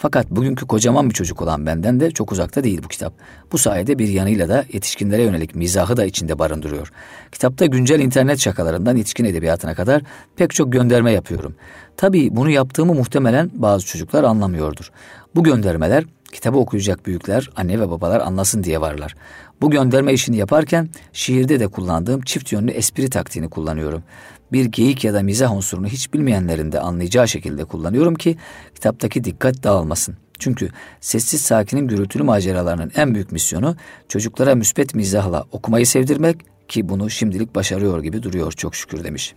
[0.07, 3.13] Fakat bugünkü kocaman bir çocuk olan benden de çok uzakta değil bu kitap.
[3.53, 6.93] Bu sayede bir yanıyla da yetişkinlere yönelik mizahı da içinde barındırıyor.
[7.33, 10.03] Kitapta güncel internet şakalarından yetişkin edebiyatına kadar
[10.37, 11.55] pek çok gönderme yapıyorum.
[11.97, 14.91] Tabii bunu yaptığımı muhtemelen bazı çocuklar anlamıyordur.
[15.35, 19.15] Bu göndermeler kitabı okuyacak büyükler, anne ve babalar anlasın diye varlar.
[19.61, 24.03] Bu gönderme işini yaparken şiirde de kullandığım çift yönlü espri taktiğini kullanıyorum
[24.53, 28.37] bir geyik ya da mizah unsurunu hiç bilmeyenlerin de anlayacağı şekilde kullanıyorum ki
[28.75, 30.17] kitaptaki dikkat dağılmasın.
[30.39, 30.69] Çünkü
[31.01, 33.77] sessiz sakinin gürültülü maceralarının en büyük misyonu
[34.09, 36.37] çocuklara müspet mizahla okumayı sevdirmek
[36.69, 39.35] ki bunu şimdilik başarıyor gibi duruyor çok şükür demiş.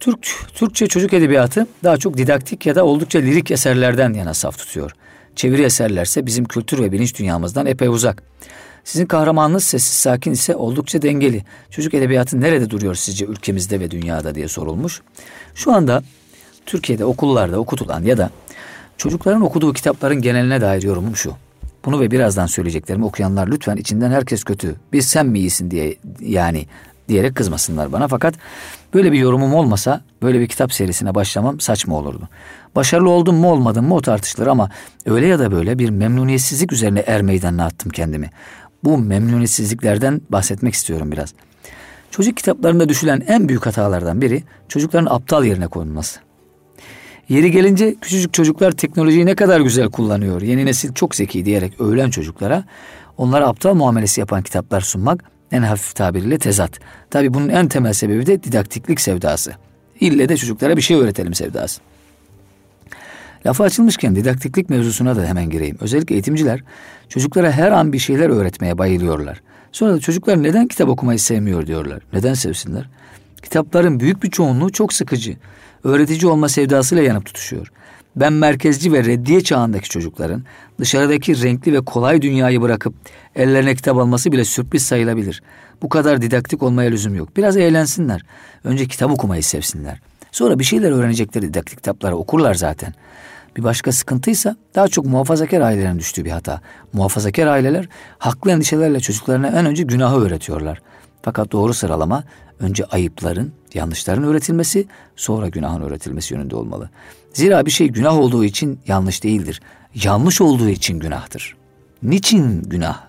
[0.00, 4.92] Türk Türkçe çocuk edebiyatı daha çok didaktik ya da oldukça lirik eserlerden yana saf tutuyor.
[5.36, 8.22] Çeviri eserlerse bizim kültür ve bilinç dünyamızdan epey uzak.
[8.86, 11.44] Sizin kahramanınız sessiz sakin ise oldukça dengeli.
[11.70, 15.02] Çocuk edebiyatı nerede duruyor sizce ülkemizde ve dünyada diye sorulmuş.
[15.54, 16.02] Şu anda
[16.66, 18.30] Türkiye'de okullarda okutulan ya da
[18.96, 21.34] çocukların okuduğu kitapların geneline dair yorumum şu.
[21.84, 24.76] Bunu ve birazdan söyleyeceklerimi okuyanlar lütfen içinden herkes kötü.
[24.92, 26.66] Biz sen mi iyisin diye yani
[27.08, 28.08] diyerek kızmasınlar bana.
[28.08, 28.34] Fakat
[28.94, 32.28] böyle bir yorumum olmasa böyle bir kitap serisine başlamam saçma olurdu.
[32.76, 34.70] Başarılı oldum mu olmadım mı o tartışılır ama
[35.06, 38.30] öyle ya da böyle bir memnuniyetsizlik üzerine er meydanına attım kendimi
[38.86, 41.34] bu memnuniyetsizliklerden bahsetmek istiyorum biraz.
[42.10, 46.20] Çocuk kitaplarında düşülen en büyük hatalardan biri çocukların aptal yerine konulması.
[47.28, 52.10] Yeri gelince küçücük çocuklar teknolojiyi ne kadar güzel kullanıyor, yeni nesil çok zeki diyerek övülen
[52.10, 52.64] çocuklara
[53.16, 56.70] onlara aptal muamelesi yapan kitaplar sunmak en hafif tabiriyle tezat.
[57.10, 59.52] Tabi bunun en temel sebebi de didaktiklik sevdası.
[60.00, 61.80] İlle de çocuklara bir şey öğretelim sevdası.
[63.46, 65.76] Lafı açılmışken didaktiklik mevzusuna da hemen gireyim.
[65.80, 66.62] Özellikle eğitimciler
[67.08, 69.42] çocuklara her an bir şeyler öğretmeye bayılıyorlar.
[69.72, 72.02] Sonra da çocuklar neden kitap okumayı sevmiyor diyorlar.
[72.12, 72.88] Neden sevsinler?
[73.42, 75.36] Kitapların büyük bir çoğunluğu çok sıkıcı.
[75.84, 77.72] Öğretici olma sevdasıyla yanıp tutuşuyor.
[78.16, 80.44] Ben merkezci ve reddiye çağındaki çocukların
[80.80, 82.94] dışarıdaki renkli ve kolay dünyayı bırakıp
[83.36, 85.42] ellerine kitap alması bile sürpriz sayılabilir.
[85.82, 87.36] Bu kadar didaktik olmaya lüzum yok.
[87.36, 88.22] Biraz eğlensinler.
[88.64, 90.00] Önce kitap okumayı sevsinler.
[90.32, 92.94] Sonra bir şeyler öğrenecekleri didaktik kitapları okurlar zaten.
[93.56, 96.60] Bir başka sıkıntıysa daha çok muhafazakar ailelerin düştüğü bir hata.
[96.92, 97.88] Muhafazakar aileler
[98.18, 100.82] haklı endişelerle çocuklarına en önce günahı öğretiyorlar.
[101.22, 102.24] Fakat doğru sıralama
[102.60, 104.86] önce ayıpların, yanlışların öğretilmesi,
[105.16, 106.90] sonra günahın öğretilmesi yönünde olmalı.
[107.32, 109.60] Zira bir şey günah olduğu için yanlış değildir.
[109.94, 111.56] Yanlış olduğu için günahtır.
[112.02, 113.00] Niçin günah?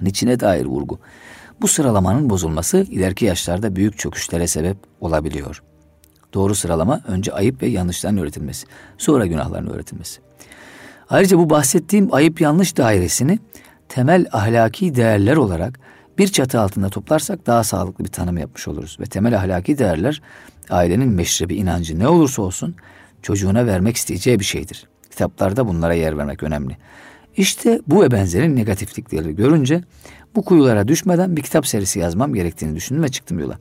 [0.00, 0.98] Niçine dair vurgu.
[1.60, 5.62] Bu sıralamanın bozulması ileriki yaşlarda büyük çöküşlere sebep olabiliyor.
[6.34, 8.66] Doğru sıralama önce ayıp ve yanlışların öğretilmesi.
[8.98, 10.20] Sonra günahların öğretilmesi.
[11.10, 13.38] Ayrıca bu bahsettiğim ayıp yanlış dairesini
[13.88, 15.80] temel ahlaki değerler olarak
[16.18, 18.96] bir çatı altında toplarsak daha sağlıklı bir tanım yapmış oluruz.
[19.00, 20.22] Ve temel ahlaki değerler
[20.70, 22.74] ailenin meşrebi inancı ne olursa olsun
[23.22, 24.86] çocuğuna vermek isteyeceği bir şeydir.
[25.10, 26.76] Kitaplarda bunlara yer vermek önemli.
[27.36, 29.80] İşte bu ve benzerin negatiflikleri görünce
[30.34, 33.58] bu kuyulara düşmeden bir kitap serisi yazmam gerektiğini düşündüm ve çıktım yola.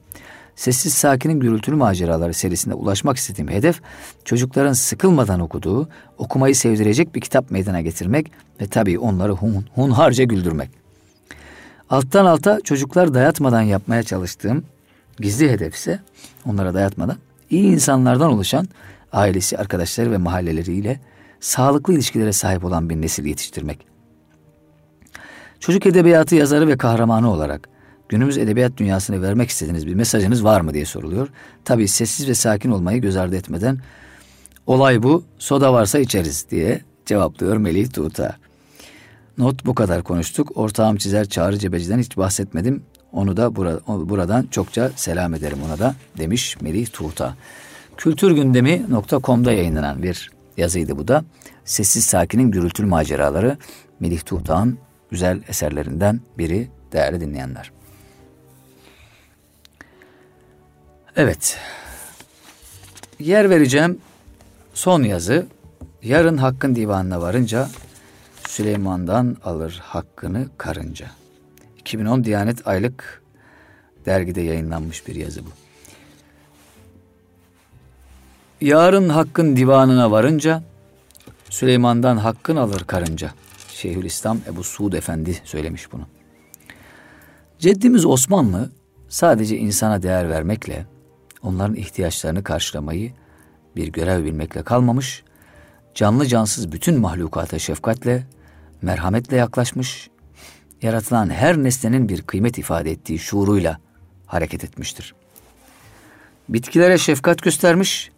[0.56, 3.82] Sessiz Sakin'in Gürültülü Maceraları serisinde ulaşmak istediğim hedef
[4.26, 8.32] çocukların sıkılmadan okuduğu, okumayı sevdirecek bir kitap meydana getirmek
[8.62, 10.70] ve tabii onları hun, hunharca güldürmek.
[11.90, 14.66] Alttan alta çocuklar dayatmadan yapmaya çalıştığım
[15.20, 16.00] gizli hedef ise
[16.46, 17.18] onlara dayatmadan
[17.50, 18.68] iyi insanlardan oluşan
[19.14, 21.00] ailesi, arkadaşları ve mahalleleriyle
[21.40, 23.86] sağlıklı ilişkilere sahip olan bir nesil yetiştirmek.
[25.60, 27.70] Çocuk edebiyatı yazarı ve kahramanı olarak
[28.14, 31.28] günümüz edebiyat dünyasına vermek istediğiniz bir mesajınız var mı diye soruluyor.
[31.66, 33.80] Tabii sessiz ve sakin olmayı göz ardı etmeden
[34.68, 38.36] olay bu soda varsa içeriz diye cevaplıyor Melih Tuğta.
[39.38, 40.58] Not bu kadar konuştuk.
[40.58, 42.84] Ortağım çizer Çağrı Cebeci'den hiç bahsetmedim.
[43.12, 47.36] Onu da bura, buradan çokça selam ederim ona da demiş Melih Tuğta.
[47.98, 51.24] Kültürgündemi.com'da yayınlanan bir yazıydı bu da.
[51.66, 53.58] Sessiz Sakin'in gürültülü maceraları
[54.00, 54.78] Melih Tuğta'nın
[55.12, 57.73] güzel eserlerinden biri değerli dinleyenler.
[61.16, 61.58] Evet.
[63.20, 63.98] Yer vereceğim
[64.74, 65.46] son yazı
[66.04, 67.70] yarın Hakkın Divanı'na varınca
[68.48, 71.12] Süleyman'dan alır hakkını karınca.
[71.80, 73.24] 2010 Diyanet Aylık
[74.06, 75.50] dergide yayınlanmış bir yazı bu.
[78.62, 80.64] Yarın hakkın divanına varınca
[81.50, 83.32] Süleyman'dan hakkın alır karınca.
[83.70, 86.08] Şeyhülislam Ebu Suud Efendi söylemiş bunu.
[87.60, 88.72] Ceddimiz Osmanlı
[89.10, 90.86] sadece insana değer vermekle,
[91.44, 93.12] onların ihtiyaçlarını karşılamayı
[93.76, 95.24] bir görev bilmekle kalmamış,
[95.96, 98.24] canlı cansız bütün mahlukata şefkatle,
[98.82, 100.10] merhametle yaklaşmış,
[100.82, 103.78] yaratılan her nesnenin bir kıymet ifade ettiği şuuruyla
[104.26, 105.16] hareket etmiştir.
[106.50, 108.12] Bitkilere şefkat göstermiş,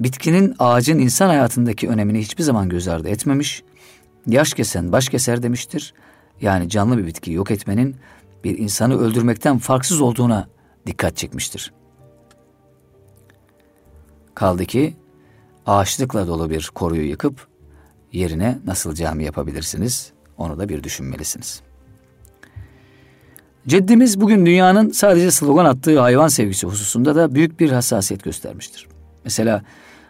[0.00, 3.62] bitkinin ağacın insan hayatındaki önemini hiçbir zaman göz ardı etmemiş,
[4.26, 5.94] yaş kesen baş keser demiştir.
[6.40, 7.96] Yani canlı bir bitkiyi yok etmenin
[8.44, 10.48] bir insanı öldürmekten farksız olduğuna
[10.86, 11.72] dikkat çekmiştir.
[14.36, 14.96] Kaldı ki
[15.66, 17.46] ağaçlıkla dolu bir koruyu yıkıp
[18.12, 21.60] yerine nasıl cami yapabilirsiniz onu da bir düşünmelisiniz.
[23.66, 28.86] Ceddimiz bugün dünyanın sadece slogan attığı hayvan sevgisi hususunda da büyük bir hassasiyet göstermiştir.
[29.24, 29.62] Mesela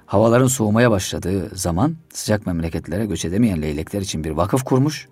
[0.06, 5.08] havaların soğumaya başladığı zaman sıcak memleketlere göç edemeyen leylekler için bir vakıf kurmuş,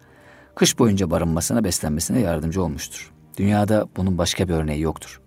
[0.55, 3.13] kış boyunca barınmasına, beslenmesine yardımcı olmuştur.
[3.37, 5.21] Dünyada bunun başka bir örneği yoktur.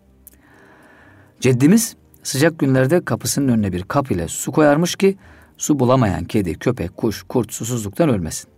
[1.40, 1.96] Ceddimiz
[2.28, 5.18] sıcak günlerde kapısının önüne bir kap ile su koyarmış ki
[5.58, 8.50] su bulamayan kedi, köpek, kuş, kurt susuzluktan ölmesin.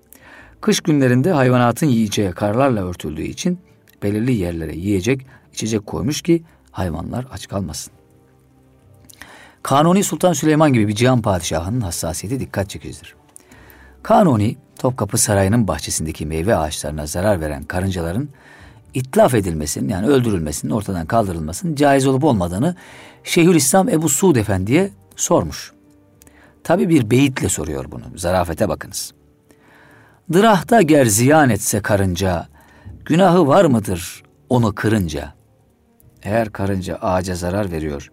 [0.61, 3.59] Kış günlerinde hayvanatın yiyeceği karlarla örtüldüğü için
[4.03, 7.93] belirli yerlere yiyecek, içecek koymuş ki hayvanlar aç kalmasın.
[9.63, 13.15] Kanuni Sultan Süleyman gibi bir cihan padişahının hassasiyeti dikkat çekicidir.
[14.03, 18.29] Kanuni, Topkapı Sarayı'nın bahçesindeki meyve ağaçlarına zarar veren karıncaların
[18.93, 22.75] itlaf edilmesinin yani öldürülmesinin ortadan kaldırılmasının caiz olup olmadığını
[23.23, 25.73] Şeyhülislam Ebu Suud Efendi'ye sormuş.
[26.63, 28.03] Tabi bir beyitle soruyor bunu.
[28.15, 29.13] Zarafete bakınız.
[30.33, 32.47] Dırahta ger ziyan etse karınca,
[33.05, 35.33] günahı var mıdır onu kırınca?
[36.23, 38.11] Eğer karınca ağaca zarar veriyor,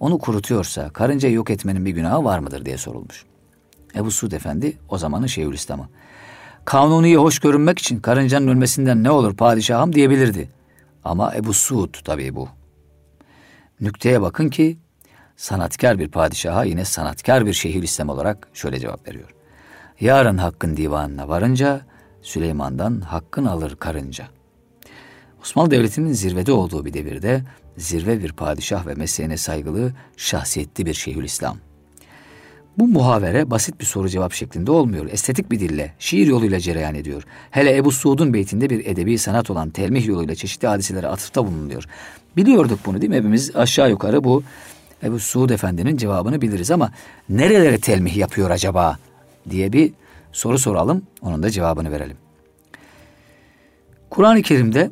[0.00, 3.24] onu kurutuyorsa karıncayı yok etmenin bir günahı var mıdır diye sorulmuş.
[3.94, 5.88] Ebu Suud Efendi o zamanın Şeyhülislam'ı.
[6.68, 10.48] Kanuni'ye hoş görünmek için karıncanın ölmesinden ne olur padişahım diyebilirdi.
[11.04, 12.48] Ama Ebu Suud tabii bu.
[13.80, 14.78] Nükteye bakın ki
[15.36, 19.34] sanatkar bir padişaha yine sanatkar bir Şeyhülislam olarak şöyle cevap veriyor.
[20.00, 21.80] Yarın hakkın divanına varınca
[22.22, 24.28] Süleyman'dan hakkın alır karınca.
[25.42, 27.42] Osmanlı Devleti'nin zirvede olduğu bir devirde
[27.76, 31.56] zirve bir padişah ve mesleğine saygılı, şahsiyetli bir Şeyhülislam.
[32.78, 35.06] Bu muhavere basit bir soru cevap şeklinde olmuyor.
[35.10, 37.22] Estetik bir dille, şiir yoluyla cereyan ediyor.
[37.50, 41.84] Hele Ebu Suud'un beytinde bir edebi sanat olan telmih yoluyla çeşitli hadiselere atıfta bulunuyor.
[42.36, 43.16] Biliyorduk bunu değil mi?
[43.16, 44.42] Hepimiz aşağı yukarı bu
[45.02, 46.92] Ebu Suud Efendi'nin cevabını biliriz ama
[47.28, 48.98] nerelere telmih yapıyor acaba
[49.50, 49.92] diye bir
[50.32, 51.02] soru soralım.
[51.22, 52.16] Onun da cevabını verelim.
[54.10, 54.90] Kur'an-ı Kerim'de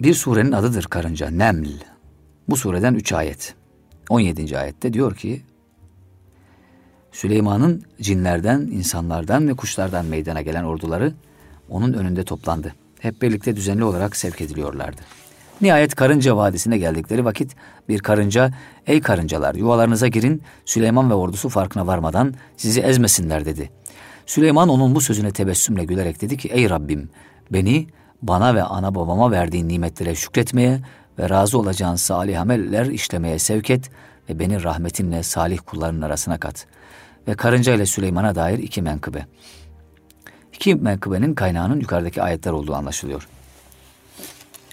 [0.00, 1.68] bir surenin adıdır karınca, Neml.
[2.48, 3.54] Bu sureden üç ayet.
[4.08, 4.58] 17.
[4.58, 5.42] ayette diyor ki
[7.18, 11.12] Süleyman'ın cinlerden, insanlardan ve kuşlardan meydana gelen orduları
[11.70, 12.74] onun önünde toplandı.
[13.00, 15.00] Hep birlikte düzenli olarak sevk ediliyorlardı.
[15.60, 17.56] Nihayet Karınca Vadisi'ne geldikleri vakit
[17.88, 18.50] bir karınca,
[18.86, 23.70] ''Ey karıncalar yuvalarınıza girin, Süleyman ve ordusu farkına varmadan sizi ezmesinler.'' dedi.
[24.26, 27.10] Süleyman onun bu sözüne tebessümle gülerek dedi ki, ''Ey Rabbim
[27.50, 27.86] beni
[28.22, 30.80] bana ve ana babama verdiğin nimetlere şükretmeye
[31.18, 33.90] ve razı olacağın salih ameller işlemeye sevk et
[34.28, 36.77] ve beni rahmetinle salih kulların arasına kat.''
[37.28, 39.26] Ve karınca ile Süleyman'a dair iki menkıbe.
[40.52, 43.28] İki menkıbenin kaynağının yukarıdaki ayetler olduğu anlaşılıyor.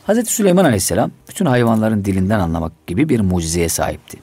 [0.04, 4.18] Hazreti Süleyman Aleyhisselam bütün hayvanların dilinden anlamak gibi bir mucizeye sahipti.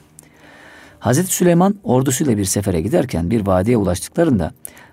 [0.99, 4.51] Hazreti Süleyman ordusuyla bir sefere giderken bir vadiye ulaştıklarında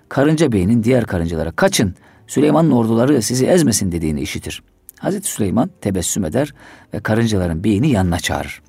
[0.09, 1.95] karınca beyinin diğer karıncalara kaçın
[2.27, 4.63] Süleyman'ın orduları sizi ezmesin dediğini işitir.
[4.99, 6.53] Hazreti Süleyman tebessüm eder
[6.93, 8.61] ve karıncaların beyini yanına çağırır.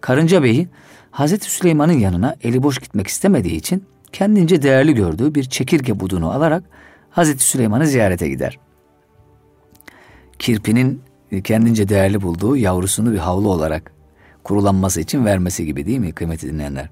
[0.00, 0.68] Karınca beyi
[1.10, 6.64] Hazreti Süleyman'ın yanına eli boş gitmek istemediği için kendince değerli gördüğü bir çekirge budunu alarak
[7.10, 8.58] Hazreti Süleyman'ı ziyarete gider.
[10.38, 11.02] Kirpinin
[11.44, 13.92] kendince değerli bulduğu yavrusunu bir havlu olarak
[14.44, 16.88] kurulanması için vermesi gibi değil mi kıymeti dinleyenler?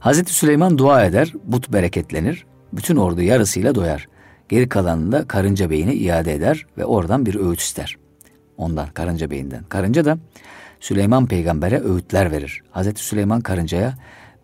[0.00, 4.08] Hazreti Süleyman dua eder, but bereketlenir, bütün ordu yarısıyla doyar.
[4.48, 7.96] Geri kalanını da karınca beyine iade eder ve oradan bir öğüt ister.
[8.56, 9.64] Ondan, karınca beyinden.
[9.64, 10.18] Karınca da
[10.80, 12.62] Süleyman peygambere öğütler verir.
[12.70, 13.94] Hazreti Süleyman karıncaya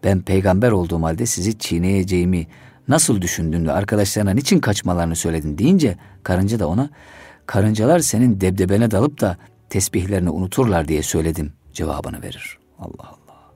[0.04, 2.46] ben peygamber olduğum halde sizi çiğneyeceğimi
[2.88, 6.90] nasıl düşündün ve arkadaşlarına niçin kaçmalarını söyledin deyince karınca da ona
[7.46, 9.36] karıncalar senin debdebene dalıp da
[9.70, 12.58] tesbihlerini unuturlar diye söyledim cevabını verir.
[12.78, 13.52] Allah Allah.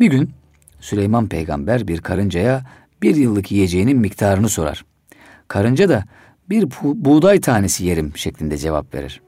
[0.00, 0.30] Bir gün
[0.80, 2.64] Süleyman peygamber bir karıncaya
[3.02, 4.84] bir yıllık yiyeceğinin miktarını sorar.
[5.48, 6.04] Karınca da
[6.50, 9.22] bir buğday tanesi yerim şeklinde cevap verir.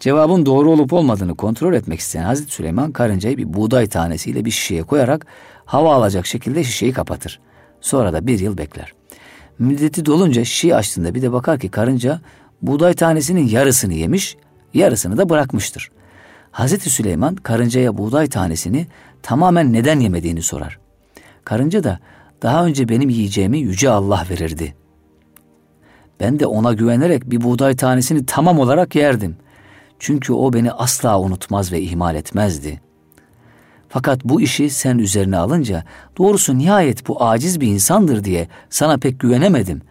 [0.00, 4.82] Cevabın doğru olup olmadığını kontrol etmek isteyen Hazreti Süleyman karıncayı bir buğday tanesiyle bir şişeye
[4.82, 5.26] koyarak
[5.64, 7.40] hava alacak şekilde şişeyi kapatır.
[7.80, 8.92] Sonra da bir yıl bekler.
[9.58, 12.20] Müddeti dolunca şişeyi açtığında bir de bakar ki karınca
[12.62, 14.36] buğday tanesinin yarısını yemiş,
[14.74, 15.90] yarısını da bırakmıştır.
[16.50, 18.86] Hazreti Süleyman karıncaya buğday tanesini
[19.22, 20.78] tamamen neden yemediğini sorar.
[21.44, 21.98] Karınca da
[22.42, 24.74] daha önce benim yiyeceğimi yüce Allah verirdi.
[26.20, 29.36] Ben de ona güvenerek bir buğday tanesini tamam olarak yerdim.
[30.04, 32.80] Çünkü o beni asla unutmaz ve ihmal etmezdi.
[33.88, 35.84] Fakat bu işi sen üzerine alınca
[36.18, 39.82] doğrusu nihayet bu aciz bir insandır diye sana pek güvenemedim.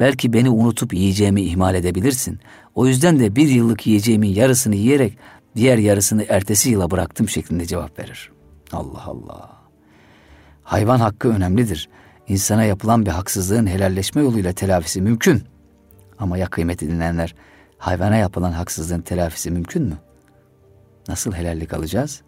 [0.00, 2.38] Belki beni unutup yiyeceğimi ihmal edebilirsin.
[2.74, 5.18] O yüzden de bir yıllık yiyeceğimin yarısını yiyerek
[5.56, 8.30] diğer yarısını ertesi yıla bıraktım şeklinde cevap verir.
[8.72, 9.50] Allah Allah.
[10.62, 11.88] Hayvan hakkı önemlidir.
[12.28, 15.42] İnsana yapılan bir haksızlığın helalleşme yoluyla telafisi mümkün.
[16.18, 17.34] Ama ya kıymeti dinleyenler,
[17.78, 19.98] hayvana yapılan haksızlığın telafisi mümkün mü?
[21.08, 22.22] Nasıl helallik alacağız?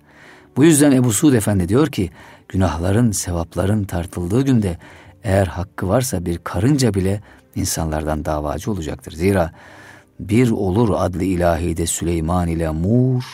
[0.57, 2.11] Bu yüzden Ebu Suud Efendi diyor ki,
[2.49, 4.79] günahların, sevapların tartıldığı günde
[5.25, 7.21] eğer hakkı varsa bir karınca bile
[7.55, 9.13] insanlardan davacı olacaktır.
[9.13, 9.53] Zira
[10.21, 13.25] bir olur adlı ilahide Süleyman ile Mur,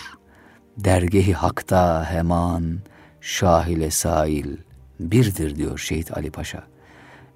[0.77, 2.79] dergehi hakta heman,
[3.21, 4.57] şah ile sail
[5.01, 6.63] birdir diyor Şehit Ali Paşa.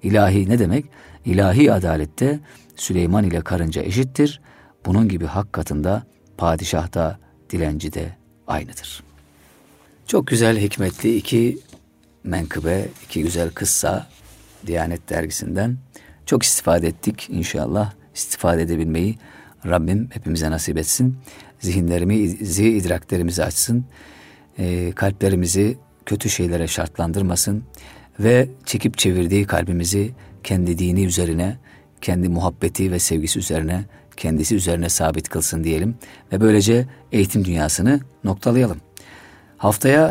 [0.03, 0.85] İlahi ne demek?
[1.25, 2.39] İlahi adalette
[2.75, 4.41] Süleyman ile karınca eşittir.
[4.85, 6.03] Bunun gibi hak katında
[6.37, 7.19] padişah da
[7.49, 8.15] dilenci de
[8.47, 9.03] aynıdır.
[10.07, 11.57] Çok güzel hikmetli iki
[12.23, 14.07] menkıbe, iki güzel kıssa
[14.67, 15.77] Diyanet dergisinden.
[16.25, 17.93] Çok istifade ettik inşallah.
[18.15, 19.17] istifade edebilmeyi
[19.65, 21.17] Rabbim hepimize nasip etsin.
[21.59, 23.85] Zihinlerimizi, idraklerimizi açsın.
[24.57, 27.63] E, kalplerimizi kötü şeylere şartlandırmasın.
[28.19, 30.11] Ve çekip çevirdiği kalbimizi
[30.43, 31.57] kendi dini üzerine,
[32.01, 33.85] kendi muhabbeti ve sevgisi üzerine,
[34.17, 35.95] kendisi üzerine sabit kılsın diyelim.
[36.31, 38.77] Ve böylece eğitim dünyasını noktalayalım.
[39.57, 40.09] Haftaya